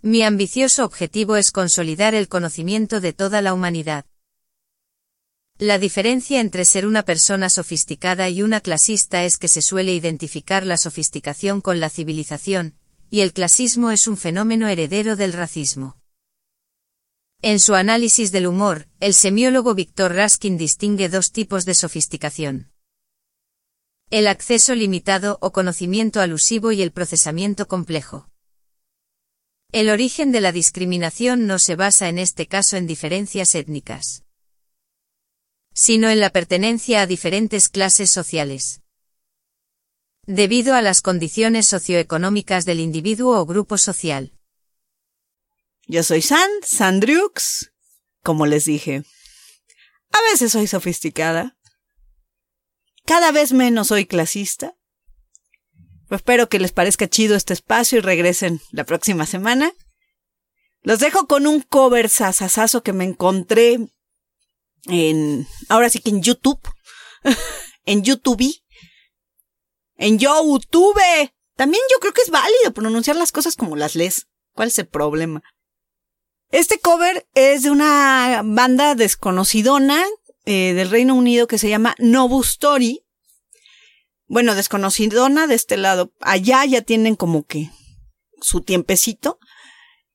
Mi 0.00 0.22
ambicioso 0.22 0.86
objetivo 0.86 1.36
es 1.36 1.50
consolidar 1.50 2.14
el 2.14 2.26
conocimiento 2.26 3.02
de 3.02 3.12
toda 3.12 3.42
la 3.42 3.52
humanidad. 3.52 4.06
La 5.58 5.78
diferencia 5.78 6.40
entre 6.40 6.64
ser 6.64 6.86
una 6.86 7.02
persona 7.02 7.50
sofisticada 7.50 8.30
y 8.30 8.42
una 8.42 8.62
clasista 8.62 9.22
es 9.24 9.36
que 9.36 9.48
se 9.48 9.60
suele 9.60 9.92
identificar 9.92 10.64
la 10.64 10.78
sofisticación 10.78 11.60
con 11.60 11.78
la 11.78 11.90
civilización, 11.90 12.78
y 13.10 13.20
el 13.20 13.34
clasismo 13.34 13.90
es 13.90 14.06
un 14.06 14.16
fenómeno 14.16 14.66
heredero 14.68 15.16
del 15.16 15.34
racismo. 15.34 15.98
En 17.42 17.60
su 17.60 17.74
análisis 17.74 18.32
del 18.32 18.46
humor, 18.46 18.88
el 18.98 19.12
semiólogo 19.12 19.74
Víctor 19.74 20.14
Raskin 20.14 20.56
distingue 20.56 21.10
dos 21.10 21.32
tipos 21.32 21.66
de 21.66 21.74
sofisticación. 21.74 22.72
El 24.08 24.28
acceso 24.28 24.76
limitado 24.76 25.36
o 25.40 25.50
conocimiento 25.50 26.20
alusivo 26.20 26.70
y 26.70 26.80
el 26.80 26.92
procesamiento 26.92 27.66
complejo. 27.66 28.30
El 29.72 29.90
origen 29.90 30.30
de 30.30 30.40
la 30.40 30.52
discriminación 30.52 31.48
no 31.48 31.58
se 31.58 31.74
basa 31.74 32.08
en 32.08 32.20
este 32.20 32.46
caso 32.46 32.76
en 32.76 32.86
diferencias 32.86 33.56
étnicas, 33.56 34.22
sino 35.74 36.08
en 36.08 36.20
la 36.20 36.30
pertenencia 36.30 37.00
a 37.00 37.06
diferentes 37.08 37.68
clases 37.68 38.08
sociales. 38.10 38.80
Debido 40.24 40.76
a 40.76 40.82
las 40.82 41.02
condiciones 41.02 41.66
socioeconómicas 41.66 42.64
del 42.64 42.78
individuo 42.78 43.40
o 43.40 43.44
grupo 43.44 43.76
social. 43.76 44.32
Yo 45.88 46.04
soy 46.04 46.22
San, 46.22 46.48
Sandrux, 46.62 47.72
como 48.22 48.46
les 48.46 48.66
dije. 48.66 49.02
A 50.12 50.30
veces 50.30 50.52
soy 50.52 50.68
sofisticada. 50.68 51.55
Cada 53.06 53.30
vez 53.30 53.52
menos 53.52 53.88
soy 53.88 54.04
clasista. 54.06 54.74
Pues 56.08 56.20
espero 56.20 56.48
que 56.48 56.58
les 56.58 56.72
parezca 56.72 57.08
chido 57.08 57.36
este 57.36 57.52
espacio 57.52 57.98
y 57.98 58.00
regresen 58.00 58.60
la 58.72 58.84
próxima 58.84 59.26
semana. 59.26 59.72
Los 60.82 60.98
dejo 60.98 61.26
con 61.26 61.46
un 61.46 61.62
cover 61.62 62.08
sasasazo 62.08 62.82
que 62.82 62.92
me 62.92 63.04
encontré 63.04 63.78
en, 64.84 65.46
ahora 65.68 65.88
sí 65.88 66.00
que 66.00 66.10
en 66.10 66.22
YouTube, 66.22 66.60
en 67.86 68.02
YouTube, 68.02 68.54
en 69.96 70.18
YouTube. 70.18 71.00
También 71.56 71.82
yo 71.90 71.98
creo 72.00 72.12
que 72.12 72.22
es 72.22 72.30
válido 72.30 72.72
pronunciar 72.74 73.16
las 73.16 73.32
cosas 73.32 73.56
como 73.56 73.76
las 73.76 73.94
lees. 73.94 74.26
¿Cuál 74.52 74.68
es 74.68 74.78
el 74.78 74.86
problema? 74.88 75.42
Este 76.50 76.78
cover 76.78 77.26
es 77.34 77.62
de 77.62 77.70
una 77.70 78.42
banda 78.44 78.94
desconocidona 78.94 80.04
eh, 80.46 80.72
del 80.74 80.90
Reino 80.90 81.14
Unido 81.14 81.46
que 81.46 81.58
se 81.58 81.68
llama 81.68 81.94
Nobu 81.98 82.40
Story 82.40 83.06
bueno, 84.28 84.54
desconocidona 84.54 85.46
de 85.46 85.54
este 85.54 85.76
lado. 85.76 86.12
Allá 86.20 86.64
ya 86.64 86.82
tienen 86.82 87.14
como 87.14 87.46
que 87.46 87.70
su 88.40 88.60
tiempecito. 88.60 89.38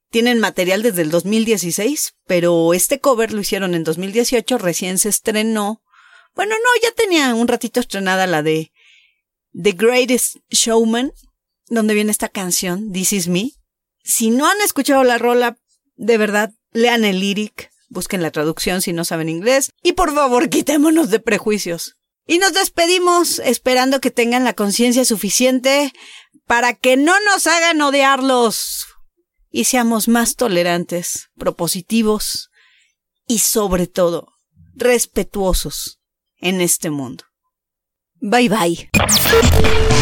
Tienen 0.10 0.40
material 0.40 0.84
desde 0.84 1.04
el 1.04 1.10
2016, 1.10 2.16
pero 2.28 2.74
este 2.74 3.00
cover 3.00 3.32
lo 3.32 3.40
hicieron 3.40 3.74
en 3.74 3.86
2018, 3.86 4.58
recién 4.58 4.98
se 4.98 5.08
estrenó. 5.08 5.82
Bueno, 6.36 6.54
no, 6.56 6.82
ya 6.84 6.92
tenía 6.94 7.34
un 7.34 7.48
ratito 7.48 7.80
estrenada 7.80 8.28
la 8.28 8.44
de 8.44 8.74
The 9.54 9.72
Greatest 9.72 10.38
Showman, 10.50 11.14
donde 11.68 11.94
viene 11.94 12.12
esta 12.12 12.28
canción, 12.28 12.92
This 12.92 13.14
Is 13.14 13.28
Me. 13.30 13.52
Si 14.04 14.32
no 14.32 14.48
han 14.48 14.60
escuchado 14.60 15.06
la 15.06 15.18
rola, 15.18 15.58
de 15.96 16.18
verdad, 16.18 16.54
lean 16.74 17.06
el 17.06 17.22
lyric, 17.22 17.71
busquen 17.92 18.24
la 18.24 18.32
traducción 18.32 18.82
si 18.82 18.94
no 18.94 19.06
saben 19.06 19.30
inglés, 19.30 19.70
y 19.84 19.94
por 19.94 20.16
favor, 20.16 20.50
quitémonos 20.50 21.10
de 21.12 21.20
prejuicios. 21.20 21.98
Y 22.26 22.40
nos 22.40 22.54
despedimos 22.54 23.40
esperando 23.40 24.00
que 24.00 24.10
tengan 24.10 24.44
la 24.44 24.54
conciencia 24.54 25.06
suficiente 25.06 25.92
para 26.48 26.74
que 26.74 26.98
no 26.98 27.14
nos 27.26 27.46
hagan 27.48 27.82
odiarlos 27.82 28.88
y 29.50 29.66
seamos 29.66 30.08
más 30.08 30.36
tolerantes, 30.36 31.30
propositivos 31.38 32.50
y 33.28 33.40
sobre 33.40 33.88
todo 33.88 34.30
respetuosos 34.76 36.00
en 36.38 36.62
este 36.62 36.90
mundo. 36.90 37.26
Bye 38.22 38.50
bye. 38.50 38.90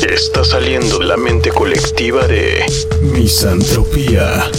Está 0.08 0.44
saliendo 0.44 1.02
la 1.02 1.18
mente 1.18 1.52
colectiva 1.52 2.28
de 2.28 2.66
misantropía. 3.02 4.52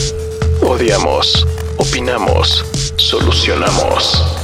Odiamos, 0.63 1.47
opinamos, 1.91 2.65
solucionamos. 2.97 4.40